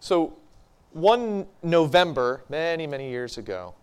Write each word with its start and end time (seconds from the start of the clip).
So, 0.00 0.32
one 0.92 1.46
November, 1.62 2.42
many, 2.48 2.86
many 2.86 3.10
years 3.10 3.36
ago, 3.36 3.74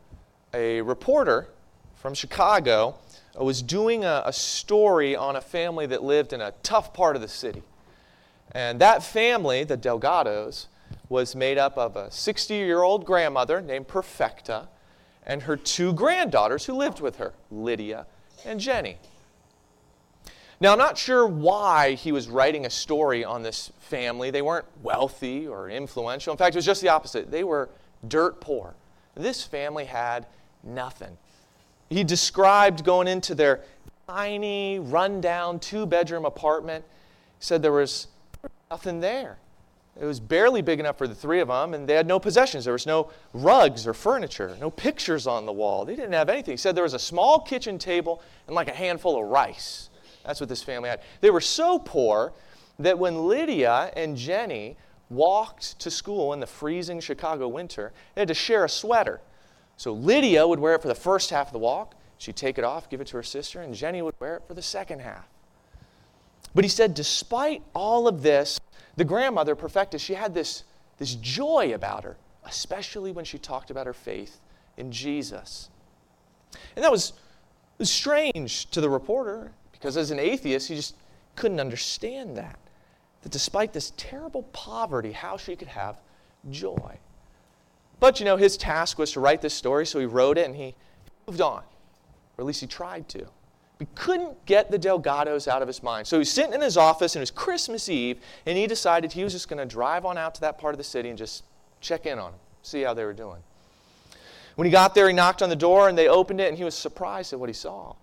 a 0.52 0.82
reporter 0.82 1.50
from 1.96 2.16
Chicago 2.16 2.96
uh, 3.40 3.44
was 3.44 3.62
doing 3.62 4.04
a, 4.04 4.24
a, 4.26 4.34
story 4.34 5.16
on 5.16 5.36
a 5.36 5.42
family 5.42 5.86
that 5.86 6.04
lived 6.04 6.34
in 6.34 6.42
a 6.42 6.52
tough 6.64 6.92
part 6.92 7.16
of 7.16 7.22
the 7.22 7.28
city. 7.28 7.62
And 8.52 8.82
that 8.82 9.04
family, 9.04 9.64
the 9.64 9.78
Delgados, 9.78 10.66
was 11.08 11.36
made 11.36 11.60
up 11.60 11.78
of 11.78 11.96
a 11.96 12.10
60 12.12 12.56
year 12.56 12.82
old 12.82 13.06
grandmother 13.06 13.62
named 13.62 13.88
Perfecta 13.88 14.68
and 15.24 15.44
her 15.44 15.56
two 15.56 15.94
granddaughters 15.94 16.66
who 16.66 16.74
lived 16.74 17.00
with 17.00 17.18
her, 17.18 17.34
Lydia 17.52 18.08
and 18.44 18.60
Jenny. 18.60 18.98
Now, 20.60 20.72
I'm 20.72 20.80
not 20.80 20.98
sure 20.98 21.28
why 21.28 21.94
he 21.94 22.12
was 22.12 22.28
writing 22.28 22.66
a 22.66 22.70
story 22.70 23.24
on 23.24 23.44
this 23.44 23.72
family. 23.80 24.32
They 24.32 24.42
weren't 24.42 24.66
wealthy 24.82 25.48
or 25.48 25.70
influential. 25.70 26.32
In 26.32 26.38
fact, 26.38 26.56
it 26.56 26.58
was 26.58 26.66
just 26.66 26.82
the 26.82 26.90
opposite. 26.90 27.30
They 27.30 27.44
were 27.44 27.70
dirt 28.08 28.42
poor. 28.42 28.74
This 29.14 29.44
family 29.44 29.86
had 29.86 30.26
nothing. 30.64 31.16
He 31.90 32.04
described 32.04 32.84
going 32.84 33.08
into 33.08 33.36
their 33.36 33.62
tiny, 34.08 34.80
rundown, 34.80 35.60
two 35.60 35.86
bedroom 35.86 36.26
apartment. 36.26 36.84
He 37.40 37.46
said 37.46 37.62
there 37.62 37.72
was 37.72 38.08
nothing 38.72 39.00
there. 39.00 39.38
It 40.00 40.06
was 40.06 40.20
barely 40.20 40.62
big 40.62 40.80
enough 40.80 40.98
for 40.98 41.08
the 41.08 41.16
three 41.16 41.40
of 41.40 41.48
them, 41.48 41.74
and 41.74 41.88
they 41.88 41.94
had 41.94 42.08
no 42.08 42.20
possessions. 42.20 42.66
There 42.66 42.74
was 42.74 42.86
no 42.86 43.12
rugs 43.34 43.88
or 43.88 43.94
furniture, 43.94 44.56
no 44.60 44.70
pictures 44.70 45.26
on 45.28 45.46
the 45.46 45.52
wall. 45.52 45.86
They 45.86 45.96
didn't 45.96 46.14
have 46.14 46.30
anything. 46.30 46.54
He 46.54 46.58
said 46.58 46.76
there 46.76 46.84
was 46.84 46.94
a 46.94 47.00
small 47.00 47.40
kitchen 47.42 47.78
table 47.78 48.22
and 48.48 48.56
like 48.56 48.68
a 48.68 48.74
handful 48.74 49.22
of 49.22 49.28
rice. 49.28 49.90
That's 50.28 50.40
what 50.42 50.50
this 50.50 50.62
family 50.62 50.90
had. 50.90 51.00
They 51.22 51.32
were 51.32 51.42
so 51.42 51.80
poor 51.80 52.34
that 52.80 53.00
when 53.00 53.28
Lydia 53.28 53.92
and 53.96 54.16
Jenny 54.16 54.78
walked 55.10 55.80
to 55.80 55.90
school 55.90 56.34
in 56.34 56.40
the 56.40 56.46
freezing 56.46 57.00
Chicago 57.00 57.48
winter, 57.48 57.94
they 58.14 58.22
had 58.22 58.28
to 58.28 58.34
share 58.34 58.66
a 58.66 58.70
sweater. 58.70 59.22
So 59.78 59.94
Lydia 59.94 60.46
would 60.46 60.60
wear 60.60 60.76
it 60.76 60.82
for 60.82 60.90
the 60.90 60.96
first 60.96 61.30
half 61.30 61.48
of 61.48 61.54
the 61.54 61.60
walk. 61.60 61.96
She'd 62.18 62.36
take 62.36 62.58
it 62.58 62.64
off, 62.64 62.90
give 62.90 63.00
it 63.00 63.08
to 63.08 63.18
her 63.18 63.24
sister, 63.24 63.62
and 63.62 63.74
Jenny 63.74 64.02
would 64.02 64.16
wear 64.20 64.36
it 64.36 64.44
for 64.48 64.54
the 64.54 64.62
second 64.62 65.00
half. 65.00 65.28
But 66.54 66.66
he 66.66 66.70
said, 66.70 66.94
despite 66.94 67.64
all 67.74 68.08
of 68.08 68.22
this, 68.22 68.60
the 68.96 69.06
grandmother, 69.06 69.56
Perfecta, 69.56 69.98
she 69.98 70.16
had 70.16 70.34
this, 70.34 70.64
this 70.98 71.16
joy 71.16 71.74
about 71.74 72.04
her, 72.04 72.18
especially 72.44 73.12
when 73.12 73.24
she 73.24 73.38
talked 73.38 73.72
about 73.72 73.86
her 73.86 73.94
faith 73.94 74.42
in 74.76 74.92
Jesus. 74.92 75.70
And 76.76 76.84
that 76.84 76.92
was, 76.92 77.14
was 77.78 77.92
strange 77.92 78.70
to 78.72 78.82
the 78.82 78.90
reporter 78.90 79.52
because 79.80 79.98
as 79.98 80.12
an 80.12 80.20
atheist, 80.20 80.68
he 80.68 80.76
just 80.76 80.96
couldn't 81.36 81.60
understand 81.60 82.38
that. 82.38 82.58
That 83.22 83.32
despite 83.32 83.74
this 83.74 83.94
terrible 83.98 84.44
poverty, 84.44 85.12
how 85.12 85.38
she 85.38 85.56
could 85.56 85.68
have 85.68 86.00
joy. 86.50 86.98
But 88.00 88.20
you 88.20 88.26
know, 88.26 88.38
his 88.38 88.58
task 88.58 89.00
was 89.00 89.12
to 89.14 89.20
write 89.20 89.42
this 89.42 89.54
story, 89.54 89.86
so 89.86 90.00
he 90.00 90.06
wrote 90.06 90.38
it 90.38 90.46
and 90.46 90.56
he 90.56 90.76
moved 91.28 91.42
on. 91.42 91.64
Or 92.38 92.42
at 92.42 92.46
least 92.46 92.62
he 92.62 92.68
tried 92.68 93.08
to. 93.10 93.28
He 93.80 93.88
couldn't 93.94 94.44
get 94.46 94.72
the 94.72 94.80
Delgados 94.80 95.48
out 95.48 95.62
of 95.62 95.68
his 95.68 95.84
mind. 95.84 96.08
So 96.08 96.18
he 96.18 96.20
was 96.20 96.32
sitting 96.32 96.54
in 96.54 96.62
his 96.62 96.78
office 96.78 97.16
and 97.16 97.22
it 97.22 97.24
was 97.24 97.32
Christmas 97.32 97.90
Eve, 97.90 98.20
and 98.46 98.58
he 98.58 98.66
decided 98.66 99.12
he 99.12 99.24
was 99.24 99.34
just 99.34 99.50
going 99.50 99.60
to 99.60 99.66
drive 99.66 100.06
on 100.06 100.18
out 100.18 100.36
to 100.36 100.42
that 100.42 100.58
part 100.58 100.74
of 100.74 100.78
the 100.78 100.84
city 100.84 101.10
and 101.10 101.18
just 101.18 101.44
check 101.80 102.06
in 102.06 102.18
on 102.18 102.32
them, 102.32 102.40
see 102.64 102.82
how 102.82 102.94
they 102.94 103.06
were 103.06 103.14
doing. 103.14 103.42
When 104.56 104.66
he 104.66 104.72
got 104.72 104.96
there, 104.96 105.08
he 105.08 105.14
knocked 105.14 105.44
on 105.44 105.50
the 105.50 105.56
door 105.56 105.90
and 105.90 105.96
they 105.96 106.08
opened 106.08 106.42
it, 106.42 106.50
and 106.50 106.58
he 106.58 106.64
was 106.64 106.74
surprised 106.74 107.34
at 107.34 107.40
what 107.40 107.50
he 107.50 107.54
saw. 107.54 107.94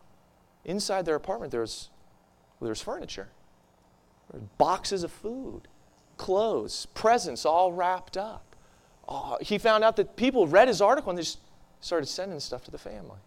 Inside 0.65 1.05
their 1.05 1.15
apartment, 1.15 1.51
there 1.53 1.61
was, 1.61 1.91
well, 2.59 2.67
there 2.67 2.73
was 2.73 2.81
furniture, 2.81 3.29
there 4.31 4.41
was 4.41 4.49
boxes 4.59 5.03
of 5.03 5.13
food, 5.13 5.63
clothes, 6.17 6.87
presents 6.95 7.45
all 7.45 7.73
wrapped 7.73 8.17
up. 8.17 8.57
Uh, 9.07 9.37
he 9.41 9.59
found 9.59 9.85
out 9.85 9.97
that 9.97 10.17
people 10.17 10.47
read 10.47 10.69
his 10.69 10.81
article 10.81 11.11
and 11.11 11.19
they 11.19 11.23
just 11.23 11.39
started 11.81 12.07
sending 12.07 12.41
stuff 12.41 12.65
to 12.65 12.71
the 12.71 12.79
family. 12.79 13.19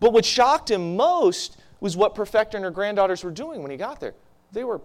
But 0.00 0.12
what 0.12 0.24
shocked 0.24 0.70
him 0.70 0.96
most 0.96 1.58
was 1.80 1.96
what 1.96 2.14
Perfecta 2.14 2.56
and 2.56 2.64
her 2.64 2.70
granddaughters 2.70 3.22
were 3.22 3.30
doing 3.30 3.62
when 3.62 3.70
he 3.70 3.76
got 3.76 4.00
there. 4.00 4.14
They 4.52 4.64
were 4.64 4.80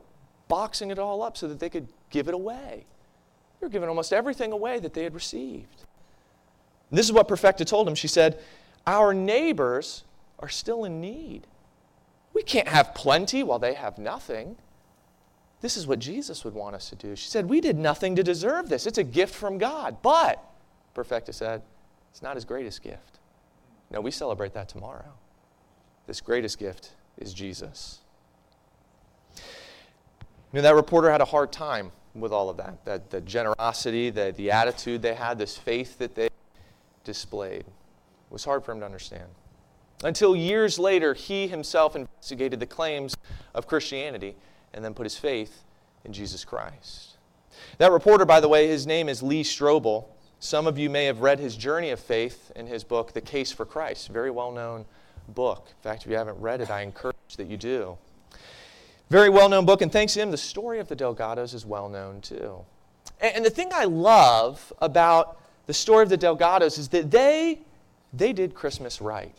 boxing 0.47 0.91
it 0.91 0.99
all 0.99 1.21
up 1.23 1.37
so 1.37 1.47
that 1.47 1.59
they 1.59 1.69
could 1.69 1.87
give 2.09 2.27
it 2.27 2.33
away. 2.33 2.85
They 3.59 3.65
were 3.65 3.69
giving 3.69 3.87
almost 3.87 4.11
everything 4.11 4.51
away 4.51 4.79
that 4.79 4.93
they 4.93 5.03
had 5.03 5.13
received. 5.13 5.85
And 6.89 6.97
this 6.97 7.05
is 7.05 7.13
what 7.13 7.27
Perfecta 7.27 7.63
told 7.63 7.87
him. 7.87 7.95
She 7.95 8.09
said, 8.09 8.39
Our 8.85 9.13
neighbors 9.13 10.03
are 10.39 10.49
still 10.49 10.83
in 10.83 10.99
need. 10.99 11.47
We 12.33 12.43
can't 12.43 12.67
have 12.67 12.93
plenty 12.93 13.43
while 13.43 13.59
they 13.59 13.73
have 13.73 13.97
nothing. 13.97 14.57
This 15.61 15.77
is 15.77 15.85
what 15.85 15.99
Jesus 15.99 16.43
would 16.43 16.53
want 16.53 16.75
us 16.75 16.89
to 16.89 16.95
do. 16.95 17.15
She 17.15 17.29
said, 17.29 17.49
We 17.49 17.61
did 17.61 17.77
nothing 17.77 18.15
to 18.15 18.23
deserve 18.23 18.69
this. 18.69 18.87
It's 18.87 18.97
a 18.97 19.03
gift 19.03 19.35
from 19.35 19.57
God. 19.57 19.97
But, 20.01 20.43
Perfecta 20.93 21.33
said, 21.33 21.61
it's 22.09 22.21
not 22.21 22.35
his 22.35 22.45
greatest 22.45 22.83
gift. 22.83 23.19
No, 23.89 24.01
we 24.01 24.11
celebrate 24.11 24.53
that 24.53 24.67
tomorrow. 24.67 25.13
This 26.07 26.19
greatest 26.19 26.59
gift 26.59 26.91
is 27.17 27.33
Jesus. 27.33 27.99
You 29.37 30.57
know, 30.57 30.61
that 30.61 30.75
reporter 30.75 31.09
had 31.09 31.21
a 31.21 31.25
hard 31.25 31.51
time 31.51 31.91
with 32.13 32.33
all 32.33 32.49
of 32.49 32.57
that. 32.57 32.83
That 32.85 33.09
the 33.09 33.21
generosity, 33.21 34.09
the, 34.09 34.33
the 34.35 34.51
attitude 34.51 35.01
they 35.01 35.13
had, 35.13 35.37
this 35.37 35.57
faith 35.57 35.97
that 35.99 36.15
they 36.15 36.29
displayed. 37.03 37.61
It 37.61 38.31
was 38.31 38.43
hard 38.43 38.65
for 38.65 38.73
him 38.73 38.79
to 38.79 38.85
understand. 38.85 39.29
Until 40.03 40.35
years 40.35 40.79
later, 40.79 41.13
he 41.13 41.47
himself 41.47 41.95
investigated 41.95 42.59
the 42.59 42.65
claims 42.65 43.15
of 43.53 43.67
Christianity 43.67 44.35
and 44.73 44.83
then 44.83 44.93
put 44.93 45.05
his 45.05 45.17
faith 45.17 45.63
in 46.03 46.13
Jesus 46.13 46.43
Christ. 46.43 47.17
That 47.77 47.91
reporter, 47.91 48.25
by 48.25 48.39
the 48.39 48.47
way, 48.47 48.67
his 48.67 48.87
name 48.87 49.09
is 49.09 49.21
Lee 49.21 49.43
Strobel. 49.43 50.05
Some 50.39 50.65
of 50.65 50.77
you 50.77 50.89
may 50.89 51.05
have 51.05 51.21
read 51.21 51.39
his 51.39 51.55
journey 51.55 51.91
of 51.91 51.99
faith 51.99 52.51
in 52.55 52.65
his 52.65 52.83
book, 52.83 53.13
The 53.13 53.21
Case 53.21 53.51
for 53.51 53.65
Christ. 53.65 54.09
Very 54.09 54.31
well 54.31 54.51
known 54.51 54.85
book. 55.29 55.67
In 55.69 55.83
fact, 55.83 56.03
if 56.03 56.09
you 56.09 56.17
haven't 56.17 56.39
read 56.39 56.61
it, 56.61 56.71
I 56.71 56.81
encourage 56.81 57.15
that 57.37 57.47
you 57.47 57.57
do. 57.57 57.97
Very 59.09 59.29
well 59.29 59.49
known 59.49 59.65
book, 59.65 59.81
and 59.81 59.91
thanks 59.91 60.13
to 60.13 60.21
him, 60.21 60.31
the 60.31 60.37
story 60.37 60.79
of 60.79 60.87
the 60.87 60.95
Delgados 60.95 61.53
is 61.53 61.65
well 61.65 61.89
known 61.89 62.21
too. 62.21 62.59
And 63.19 63.45
the 63.45 63.49
thing 63.49 63.69
I 63.73 63.83
love 63.83 64.73
about 64.79 65.39
the 65.67 65.73
story 65.73 66.03
of 66.03 66.09
the 66.09 66.17
Delgados 66.17 66.79
is 66.79 66.89
that 66.89 67.11
they, 67.11 67.59
they 68.13 68.33
did 68.33 68.55
Christmas 68.55 68.99
right. 68.99 69.35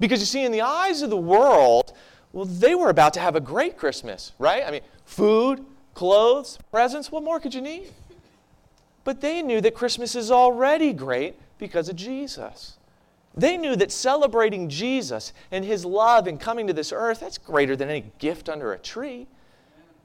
Because 0.00 0.20
you 0.20 0.26
see, 0.26 0.44
in 0.44 0.52
the 0.52 0.62
eyes 0.62 1.02
of 1.02 1.10
the 1.10 1.16
world, 1.16 1.92
well, 2.32 2.44
they 2.44 2.74
were 2.74 2.90
about 2.90 3.14
to 3.14 3.20
have 3.20 3.36
a 3.36 3.40
great 3.40 3.76
Christmas, 3.76 4.32
right? 4.38 4.64
I 4.66 4.70
mean, 4.70 4.80
food, 5.04 5.64
clothes, 5.94 6.58
presents, 6.70 7.12
what 7.12 7.22
more 7.22 7.38
could 7.38 7.54
you 7.54 7.60
need? 7.60 7.92
But 9.04 9.20
they 9.20 9.42
knew 9.42 9.60
that 9.60 9.74
Christmas 9.74 10.14
is 10.14 10.30
already 10.30 10.92
great 10.92 11.36
because 11.58 11.88
of 11.88 11.96
Jesus. 11.96 12.76
They 13.36 13.56
knew 13.56 13.76
that 13.76 13.90
celebrating 13.90 14.68
Jesus 14.68 15.32
and 15.50 15.64
his 15.64 15.84
love 15.84 16.26
and 16.26 16.40
coming 16.40 16.66
to 16.68 16.72
this 16.72 16.92
earth, 16.92 17.20
that's 17.20 17.38
greater 17.38 17.76
than 17.76 17.88
any 17.88 18.12
gift 18.18 18.48
under 18.48 18.72
a 18.72 18.78
tree. 18.78 19.26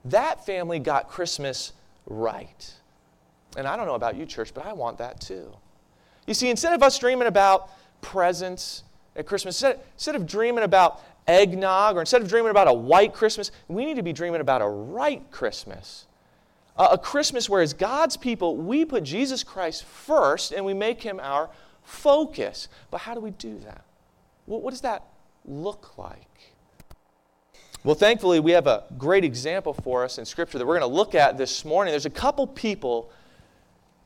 That 0.06 0.46
family 0.46 0.80
got 0.80 1.10
Christmas 1.10 1.74
right. 2.06 2.74
And 3.58 3.68
I 3.68 3.76
don't 3.76 3.86
know 3.86 3.96
about 3.96 4.16
you, 4.16 4.26
church, 4.26 4.54
but 4.54 4.66
I 4.66 4.74
want 4.74 4.98
that 4.98 5.20
too. 5.20 5.52
You 6.28 6.34
see, 6.34 6.50
instead 6.50 6.74
of 6.74 6.84
us 6.84 6.98
dreaming 6.98 7.28
about 7.28 7.70
presents 8.02 8.84
at 9.16 9.25
Christmas, 9.25 9.56
instead, 9.56 9.80
instead 9.96 10.16
of 10.16 10.25
dreaming 10.25 10.64
about 10.64 11.02
eggnog 11.28 11.96
or 11.96 12.00
instead 12.00 12.22
of 12.22 12.28
dreaming 12.28 12.52
about 12.52 12.68
a 12.68 12.74
white 12.74 13.14
Christmas, 13.14 13.52
we 13.68 13.86
need 13.86 13.96
to 13.96 14.03
be 14.03 14.14
dreaming 14.14 14.42
about 14.42 14.62
a 14.62 14.68
right 14.68 15.30
Christmas 15.31 16.08
a 16.80 16.97
Christmas 16.97 17.50
where, 17.50 17.62
as 17.62 17.74
God's 17.74 18.16
people, 18.16 18.56
we 18.56 18.86
put 18.86 19.03
Jesus 19.03 19.44
Christ 19.44 19.84
first 19.84 20.53
and 20.53 20.64
we 20.66 20.74
make 20.74 21.03
him 21.03 21.20
our 21.22 21.50
focus. 21.84 22.70
But 22.90 23.02
how 23.02 23.14
do 23.14 23.20
we 23.20 23.31
do 23.31 23.59
that? 23.59 23.84
What 24.46 24.72
does 24.72 24.81
that 24.81 25.03
look 25.46 25.97
like? 25.97 26.26
Well, 27.84 27.96
thankfully, 27.96 28.40
we 28.40 28.52
have 28.52 28.68
a 28.68 28.86
great 28.97 29.24
example 29.26 29.74
for 29.74 30.03
us 30.03 30.18
in 30.18 30.26
Scripture 30.26 30.58
that 30.58 30.66
we're 30.66 30.80
going 30.80 30.90
to 30.90 30.96
look 30.96 31.16
at 31.16 31.38
this 31.38 31.64
morning. 31.66 31.91
There's 31.91 32.06
a 32.06 32.09
couple 32.09 32.47
people 32.47 33.12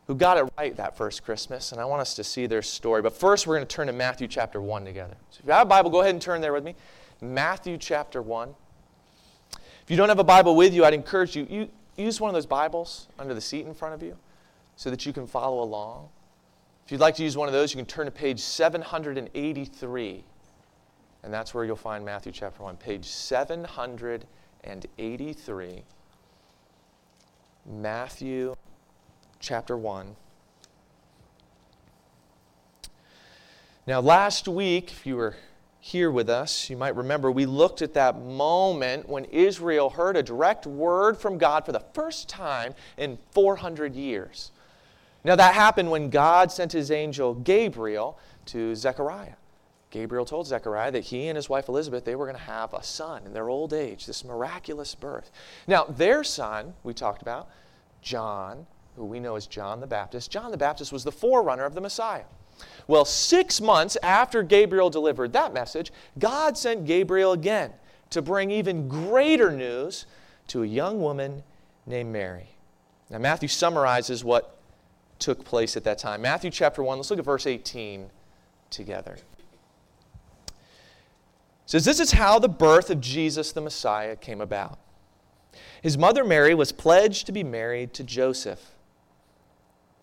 who 0.08 0.16
got 0.16 0.38
it 0.38 0.52
right 0.58 0.76
that 0.78 0.98
first 0.98 1.24
Christmas, 1.24 1.72
and 1.72 1.80
I 1.80 1.86
want 1.86 2.02
us 2.02 2.14
to 2.16 2.24
see 2.24 2.46
their 2.46 2.62
story. 2.62 3.02
But 3.02 3.14
first, 3.14 3.48
we're 3.48 3.56
going 3.56 3.66
to 3.66 3.76
turn 3.76 3.88
to 3.88 3.94
Matthew 3.94 4.28
chapter 4.28 4.62
1 4.62 4.86
together. 4.86 5.16
So 5.32 5.40
if 5.40 5.46
you 5.46 5.54
have 5.54 5.68
a 5.68 5.70
Bible, 5.70 5.90
go 5.90 6.02
ahead 6.02 6.14
and 6.14 6.22
turn 6.22 6.42
there 6.42 6.54
with 6.54 6.64
me. 6.64 6.76
Matthew 7.22 7.78
chapter 7.78 8.22
1. 8.22 8.54
If 9.52 9.90
you 9.90 9.98
don't 9.98 10.10
have 10.10 10.20
a 10.20 10.24
Bible 10.24 10.56
with 10.56 10.74
you, 10.74 10.86
I'd 10.86 10.94
encourage 10.94 11.36
you, 11.36 11.48
you 11.50 11.70
use 11.96 12.20
one 12.20 12.30
of 12.30 12.34
those 12.34 12.46
Bibles 12.46 13.08
under 13.18 13.34
the 13.34 13.42
seat 13.42 13.66
in 13.66 13.74
front 13.74 13.96
of 13.96 14.04
you 14.04 14.18
so 14.76 14.90
that 14.90 15.06
you 15.06 15.14
can 15.14 15.28
follow 15.28 15.64
along. 15.64 16.10
If 16.86 16.92
you'd 16.92 17.02
like 17.02 17.16
to 17.16 17.24
use 17.24 17.38
one 17.38 17.48
of 17.48 17.54
those, 17.54 17.74
you 17.74 17.78
can 17.78 17.86
turn 17.86 18.06
to 18.06 18.12
page 18.12 18.42
783. 18.42 20.24
And 21.24 21.34
that's 21.34 21.54
where 21.54 21.64
you'll 21.64 21.78
find 21.78 22.04
Matthew 22.04 22.34
chapter 22.34 22.64
1, 22.64 22.76
page 22.78 23.06
783. 23.06 25.84
Matthew 27.66 28.56
chapter 29.44 29.78
1. 29.78 30.16
Now, 33.86 34.00
last 34.00 34.48
week, 34.48 34.92
if 34.92 35.06
you 35.06 35.18
were 35.18 35.36
here 35.82 36.10
with 36.10 36.30
us, 36.30 36.70
you 36.70 36.78
might 36.78 36.96
remember 36.96 37.30
we 37.30 37.46
looked 37.46 37.82
at 37.82 37.94
that 37.96 38.22
moment 38.22 39.10
when 39.10 39.26
Israel 39.26 39.90
heard 39.90 40.16
a 40.16 40.24
direct 40.24 40.66
word 40.66 41.18
from 41.18 41.38
God 41.38 41.66
for 41.66 41.74
the 41.74 41.84
first 41.94 42.30
time 42.30 42.74
in 42.98 43.18
400 43.32 43.94
years. 43.94 44.52
Now, 45.26 45.36
that 45.36 45.54
happened 45.54 45.92
when 45.92 46.10
God 46.10 46.50
sent 46.50 46.72
his 46.72 46.90
angel 46.90 47.34
Gabriel 47.34 48.18
to 48.46 48.74
Zechariah. 48.76 49.36
Gabriel 49.90 50.26
told 50.26 50.48
Zechariah 50.48 50.92
that 50.92 51.04
he 51.04 51.28
and 51.28 51.36
his 51.36 51.50
wife 51.50 51.68
Elizabeth, 51.68 52.06
they 52.06 52.16
were 52.16 52.26
going 52.26 52.38
to 52.38 52.44
have 52.44 52.74
a 52.74 52.82
son 52.82 53.26
in 53.26 53.34
their 53.34 53.50
old 53.50 53.74
age, 53.74 54.06
this 54.06 54.24
miraculous 54.24 54.96
birth. 54.96 55.30
Now, 55.68 55.84
their 55.84 56.24
son, 56.24 56.74
we 56.84 56.94
talked 56.94 57.22
about, 57.22 57.50
John, 58.02 58.68
who 58.96 59.06
we 59.06 59.20
know 59.20 59.36
as 59.36 59.48
John 59.48 59.80
the 59.80 59.88
Baptist, 59.88 60.32
John 60.32 60.52
the 60.52 60.58
Baptist 60.58 60.92
was 60.92 61.04
the 61.04 61.12
forerunner 61.12 61.66
of 61.66 61.76
the 61.76 61.82
Messiah. 61.82 62.24
Well, 62.88 63.06
six 63.06 63.60
months 63.60 63.98
after 64.04 64.44
Gabriel 64.44 64.90
delivered 64.90 65.34
that 65.34 65.54
message, 65.54 65.92
God 66.20 66.58
sent 66.58 66.86
Gabriel 66.86 67.32
again 67.32 67.72
to 68.12 68.22
bring 68.22 68.52
even 68.52 68.88
greater 68.88 69.52
news 69.52 70.06
to 70.48 70.64
a 70.64 70.68
young 70.68 71.02
woman 71.02 71.44
named 71.86 72.12
Mary. 72.12 72.50
Now, 73.10 73.18
Matthew 73.18 73.48
summarizes 73.48 74.24
what 74.24 74.58
took 75.20 75.44
place 75.44 75.76
at 75.76 75.84
that 75.86 75.98
time. 75.98 76.22
Matthew 76.22 76.52
chapter 76.52 76.84
1, 76.84 76.98
let's 76.98 77.10
look 77.10 77.20
at 77.20 77.26
verse 77.26 77.48
18 77.48 78.10
together 78.70 79.18
says 81.66 81.86
this 81.86 82.00
is 82.00 82.12
how 82.12 82.38
the 82.38 82.50
birth 82.50 82.90
of 82.90 83.02
Jesus 83.02 83.52
the 83.52 83.60
Messiah 83.62 84.16
came 84.16 84.42
about. 84.42 84.78
His 85.82 85.98
mother 85.98 86.24
Mary 86.24 86.54
was 86.54 86.72
pledged 86.72 87.26
to 87.26 87.32
be 87.32 87.44
married 87.44 87.96
to 87.96 88.04
Joseph. 88.04 88.73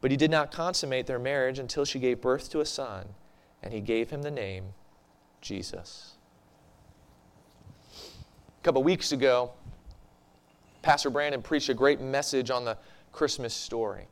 But 0.00 0.10
he 0.10 0.16
did 0.16 0.30
not 0.30 0.52
consummate 0.52 1.06
their 1.06 1.18
marriage 1.18 1.58
until 1.58 1.84
she 1.84 1.98
gave 1.98 2.20
birth 2.20 2.50
to 2.50 2.60
a 2.60 2.66
son, 2.66 3.06
and 3.62 3.72
he 3.72 3.80
gave 3.80 4.10
him 4.10 4.22
the 4.22 4.30
name 4.30 4.74
Jesus. 5.40 6.12
A 7.92 8.62
couple 8.62 8.82
weeks 8.82 9.12
ago, 9.12 9.52
Pastor 10.82 11.10
Brandon 11.10 11.42
preached 11.42 11.68
a 11.68 11.74
great 11.74 12.00
message 12.00 12.50
on 12.50 12.64
the 12.64 12.78
Christmas 13.12 13.54
story 13.54 14.06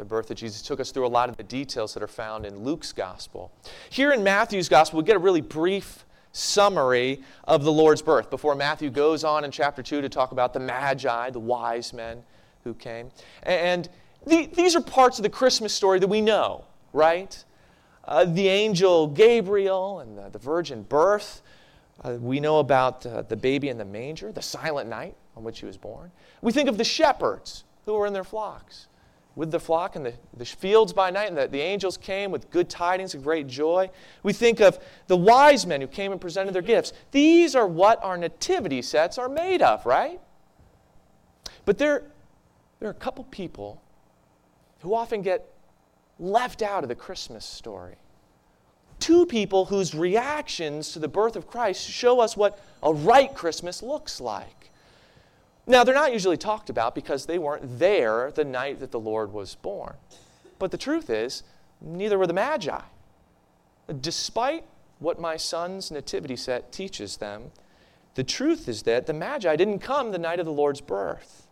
the 0.00 0.04
birth 0.06 0.30
of 0.30 0.36
Jesus, 0.38 0.62
took 0.62 0.80
us 0.80 0.90
through 0.90 1.06
a 1.06 1.08
lot 1.08 1.28
of 1.28 1.36
the 1.36 1.42
details 1.42 1.92
that 1.92 2.02
are 2.02 2.08
found 2.08 2.46
in 2.46 2.64
Luke's 2.64 2.90
gospel. 2.90 3.52
Here 3.90 4.12
in 4.12 4.24
Matthew's 4.24 4.68
gospel, 4.68 4.98
we 4.98 5.04
get 5.04 5.14
a 5.14 5.20
really 5.20 5.42
brief 5.42 6.06
summary 6.32 7.22
of 7.44 7.64
the 7.64 7.72
Lord's 7.72 8.00
birth 8.00 8.30
before 8.30 8.54
Matthew 8.54 8.88
goes 8.88 9.24
on 9.24 9.44
in 9.44 9.50
chapter 9.50 9.82
2 9.82 10.00
to 10.00 10.08
talk 10.08 10.32
about 10.32 10.54
the 10.54 10.60
Magi, 10.60 11.28
the 11.30 11.38
wise 11.38 11.92
men 11.92 12.22
who 12.64 12.72
came. 12.72 13.10
And 13.42 13.90
the, 14.26 14.46
these 14.46 14.76
are 14.76 14.80
parts 14.80 15.18
of 15.18 15.22
the 15.22 15.30
Christmas 15.30 15.72
story 15.72 15.98
that 15.98 16.08
we 16.08 16.20
know, 16.20 16.64
right? 16.92 17.44
Uh, 18.04 18.24
the 18.24 18.48
angel 18.48 19.06
Gabriel 19.06 20.00
and 20.00 20.16
the, 20.16 20.28
the 20.30 20.38
virgin 20.38 20.82
birth. 20.82 21.42
Uh, 22.02 22.16
we 22.20 22.40
know 22.40 22.58
about 22.58 23.04
uh, 23.04 23.22
the 23.22 23.36
baby 23.36 23.68
in 23.68 23.78
the 23.78 23.84
manger, 23.84 24.32
the 24.32 24.42
silent 24.42 24.88
night 24.88 25.14
on 25.36 25.44
which 25.44 25.60
he 25.60 25.66
was 25.66 25.76
born. 25.76 26.10
We 26.42 26.52
think 26.52 26.68
of 26.68 26.78
the 26.78 26.84
shepherds 26.84 27.64
who 27.84 27.94
were 27.94 28.06
in 28.06 28.12
their 28.12 28.24
flocks 28.24 28.88
with 29.36 29.50
the 29.50 29.60
flock 29.60 29.96
in 29.96 30.02
the, 30.02 30.12
the 30.36 30.44
fields 30.44 30.92
by 30.92 31.10
night, 31.10 31.28
and 31.28 31.36
the, 31.36 31.46
the 31.46 31.60
angels 31.60 31.96
came 31.96 32.30
with 32.30 32.50
good 32.50 32.68
tidings 32.68 33.14
of 33.14 33.22
great 33.22 33.46
joy. 33.46 33.88
We 34.22 34.32
think 34.32 34.60
of 34.60 34.78
the 35.06 35.16
wise 35.16 35.66
men 35.66 35.80
who 35.80 35.86
came 35.86 36.12
and 36.12 36.20
presented 36.20 36.52
their 36.52 36.62
gifts. 36.62 36.92
These 37.10 37.54
are 37.54 37.66
what 37.66 38.02
our 38.02 38.18
nativity 38.18 38.82
sets 38.82 39.18
are 39.18 39.28
made 39.28 39.62
of, 39.62 39.86
right? 39.86 40.20
But 41.64 41.78
there, 41.78 42.04
there 42.80 42.88
are 42.88 42.92
a 42.92 42.94
couple 42.94 43.24
people 43.24 43.80
who 44.80 44.94
often 44.94 45.22
get 45.22 45.48
left 46.18 46.62
out 46.62 46.82
of 46.82 46.88
the 46.88 46.94
Christmas 46.94 47.44
story. 47.44 47.96
Two 48.98 49.24
people 49.24 49.66
whose 49.66 49.94
reactions 49.94 50.92
to 50.92 50.98
the 50.98 51.08
birth 51.08 51.36
of 51.36 51.46
Christ 51.46 51.88
show 51.88 52.20
us 52.20 52.36
what 52.36 52.62
a 52.82 52.92
right 52.92 53.34
Christmas 53.34 53.82
looks 53.82 54.20
like. 54.20 54.70
Now, 55.66 55.84
they're 55.84 55.94
not 55.94 56.12
usually 56.12 56.36
talked 56.36 56.68
about 56.68 56.94
because 56.94 57.26
they 57.26 57.38
weren't 57.38 57.78
there 57.78 58.32
the 58.34 58.44
night 58.44 58.80
that 58.80 58.90
the 58.90 59.00
Lord 59.00 59.32
was 59.32 59.54
born. 59.54 59.94
But 60.58 60.70
the 60.70 60.78
truth 60.78 61.08
is, 61.08 61.42
neither 61.80 62.18
were 62.18 62.26
the 62.26 62.32
Magi. 62.32 62.80
Despite 64.00 64.64
what 64.98 65.20
my 65.20 65.36
son's 65.36 65.90
nativity 65.90 66.36
set 66.36 66.72
teaches 66.72 67.16
them, 67.16 67.52
the 68.14 68.24
truth 68.24 68.68
is 68.68 68.82
that 68.82 69.06
the 69.06 69.14
Magi 69.14 69.56
didn't 69.56 69.78
come 69.78 70.12
the 70.12 70.18
night 70.18 70.40
of 70.40 70.46
the 70.46 70.52
Lord's 70.52 70.80
birth. 70.80 71.46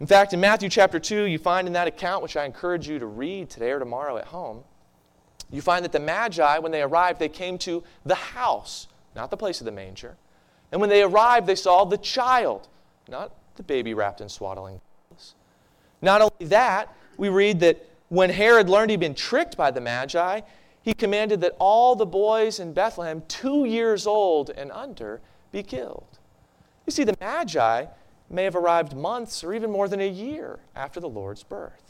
In 0.00 0.06
fact, 0.06 0.32
in 0.32 0.40
Matthew 0.40 0.68
chapter 0.68 1.00
2, 1.00 1.24
you 1.24 1.38
find 1.38 1.66
in 1.66 1.72
that 1.72 1.88
account, 1.88 2.22
which 2.22 2.36
I 2.36 2.44
encourage 2.44 2.88
you 2.88 2.98
to 2.98 3.06
read 3.06 3.50
today 3.50 3.72
or 3.72 3.78
tomorrow 3.78 4.16
at 4.16 4.26
home, 4.26 4.62
you 5.50 5.60
find 5.60 5.84
that 5.84 5.92
the 5.92 6.00
Magi, 6.00 6.58
when 6.58 6.72
they 6.72 6.82
arrived, 6.82 7.18
they 7.18 7.28
came 7.28 7.58
to 7.58 7.82
the 8.04 8.14
house, 8.14 8.86
not 9.16 9.30
the 9.30 9.36
place 9.36 9.60
of 9.60 9.64
the 9.64 9.72
manger. 9.72 10.16
And 10.70 10.80
when 10.80 10.90
they 10.90 11.02
arrived, 11.02 11.46
they 11.46 11.54
saw 11.54 11.84
the 11.84 11.96
child, 11.96 12.68
not 13.08 13.32
the 13.56 13.62
baby 13.62 13.94
wrapped 13.94 14.20
in 14.20 14.28
swaddling 14.28 14.80
clothes. 15.08 15.34
Not 16.02 16.20
only 16.20 16.46
that, 16.50 16.94
we 17.16 17.28
read 17.28 17.60
that 17.60 17.84
when 18.08 18.30
Herod 18.30 18.68
learned 18.68 18.90
he'd 18.90 19.00
been 19.00 19.14
tricked 19.14 19.56
by 19.56 19.70
the 19.70 19.80
Magi, 19.80 20.42
he 20.82 20.94
commanded 20.94 21.40
that 21.40 21.56
all 21.58 21.96
the 21.96 22.06
boys 22.06 22.60
in 22.60 22.72
Bethlehem, 22.72 23.22
two 23.26 23.64
years 23.64 24.06
old 24.06 24.50
and 24.50 24.70
under, 24.70 25.20
be 25.50 25.62
killed. 25.62 26.18
You 26.86 26.92
see, 26.92 27.04
the 27.04 27.16
Magi 27.20 27.86
may 28.30 28.44
have 28.44 28.56
arrived 28.56 28.94
months 28.94 29.42
or 29.42 29.54
even 29.54 29.70
more 29.70 29.88
than 29.88 30.00
a 30.00 30.08
year 30.08 30.58
after 30.76 31.00
the 31.00 31.08
Lord's 31.08 31.42
birth. 31.42 31.82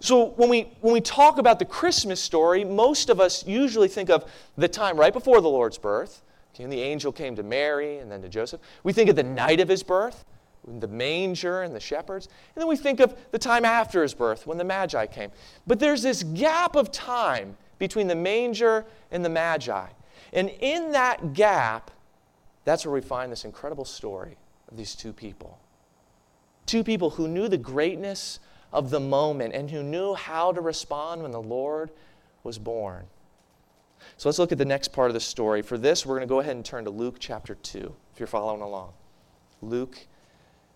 So, 0.00 0.30
when 0.30 0.48
we, 0.48 0.72
when 0.80 0.94
we 0.94 1.00
talk 1.00 1.38
about 1.38 1.58
the 1.58 1.64
Christmas 1.64 2.20
story, 2.20 2.64
most 2.64 3.10
of 3.10 3.20
us 3.20 3.46
usually 3.46 3.88
think 3.88 4.08
of 4.08 4.24
the 4.56 4.68
time 4.68 4.96
right 4.96 5.12
before 5.12 5.40
the 5.40 5.48
Lord's 5.48 5.76
birth, 5.76 6.22
Okay, 6.54 6.64
and 6.64 6.72
the 6.72 6.80
angel 6.82 7.12
came 7.12 7.36
to 7.36 7.42
Mary 7.42 7.98
and 7.98 8.10
then 8.10 8.22
to 8.22 8.28
Joseph. 8.28 8.60
We 8.82 8.92
think 8.92 9.08
of 9.08 9.16
the 9.16 9.22
night 9.22 9.60
of 9.60 9.68
his 9.68 9.82
birth, 9.82 10.24
the 10.66 10.88
manger 10.88 11.62
and 11.62 11.74
the 11.74 11.80
shepherds. 11.80 12.26
And 12.54 12.60
then 12.60 12.68
we 12.68 12.76
think 12.76 13.00
of 13.00 13.16
the 13.30 13.38
time 13.38 13.64
after 13.64 14.02
his 14.02 14.14
birth 14.14 14.46
when 14.46 14.58
the 14.58 14.64
Magi 14.64 15.06
came. 15.06 15.30
But 15.66 15.80
there's 15.80 16.02
this 16.02 16.22
gap 16.22 16.76
of 16.76 16.92
time 16.92 17.56
between 17.78 18.08
the 18.08 18.14
manger 18.14 18.84
and 19.10 19.24
the 19.24 19.28
Magi. 19.28 19.86
And 20.32 20.50
in 20.60 20.92
that 20.92 21.32
gap, 21.32 21.90
that's 22.64 22.84
where 22.84 22.92
we 22.92 23.00
find 23.00 23.32
this 23.32 23.44
incredible 23.44 23.84
story 23.84 24.36
of 24.70 24.76
these 24.76 24.94
two 24.94 25.12
people. 25.12 25.58
Two 26.66 26.84
people 26.84 27.10
who 27.10 27.26
knew 27.28 27.48
the 27.48 27.58
greatness 27.58 28.38
of 28.72 28.90
the 28.90 29.00
moment 29.00 29.54
and 29.54 29.70
who 29.70 29.82
knew 29.82 30.14
how 30.14 30.52
to 30.52 30.60
respond 30.60 31.22
when 31.22 31.32
the 31.32 31.42
Lord 31.42 31.90
was 32.44 32.58
born. 32.58 33.06
So 34.16 34.28
let's 34.28 34.38
look 34.38 34.52
at 34.52 34.58
the 34.58 34.64
next 34.64 34.88
part 34.88 35.10
of 35.10 35.14
the 35.14 35.20
story. 35.20 35.62
For 35.62 35.76
this, 35.76 36.06
we're 36.06 36.16
going 36.16 36.28
to 36.28 36.32
go 36.32 36.40
ahead 36.40 36.56
and 36.56 36.64
turn 36.64 36.84
to 36.84 36.90
Luke 36.90 37.16
chapter 37.18 37.54
2, 37.54 37.94
if 38.12 38.20
you're 38.20 38.26
following 38.26 38.62
along. 38.62 38.92
Luke 39.62 40.06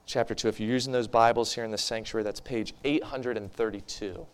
chapter 0.07 0.35
2. 0.35 0.49
If 0.49 0.61
you're 0.61 0.71
using 0.71 0.93
those 0.93 1.09
Bibles 1.09 1.55
here 1.55 1.65
in 1.65 1.71
the 1.71 1.79
sanctuary, 1.79 2.25
that's 2.25 2.41
page 2.41 2.75
832. 2.85 4.27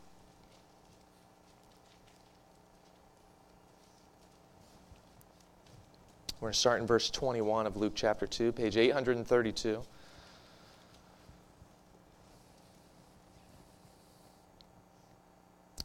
We're 6.41 6.47
going 6.47 6.53
to 6.55 6.59
start 6.59 6.81
in 6.81 6.87
verse 6.87 7.11
21 7.11 7.67
of 7.67 7.77
Luke 7.77 7.93
chapter 7.95 8.27
2, 8.27 8.53
page 8.53 8.79
832. 8.79 9.83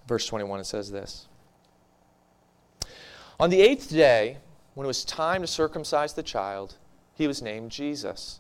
Verse 0.08 0.26
21, 0.28 0.62
it 0.62 0.66
says 0.66 0.92
this. 0.92 1.28
On 3.38 3.50
the 3.50 3.60
eighth 3.60 3.90
day, 3.90 4.38
when 4.76 4.86
it 4.86 4.88
was 4.88 5.04
time 5.04 5.42
to 5.42 5.48
circumcise 5.48 6.14
the 6.14 6.24
child, 6.24 6.76
he 7.16 7.28
was 7.28 7.42
named 7.42 7.72
Jesus, 7.72 8.40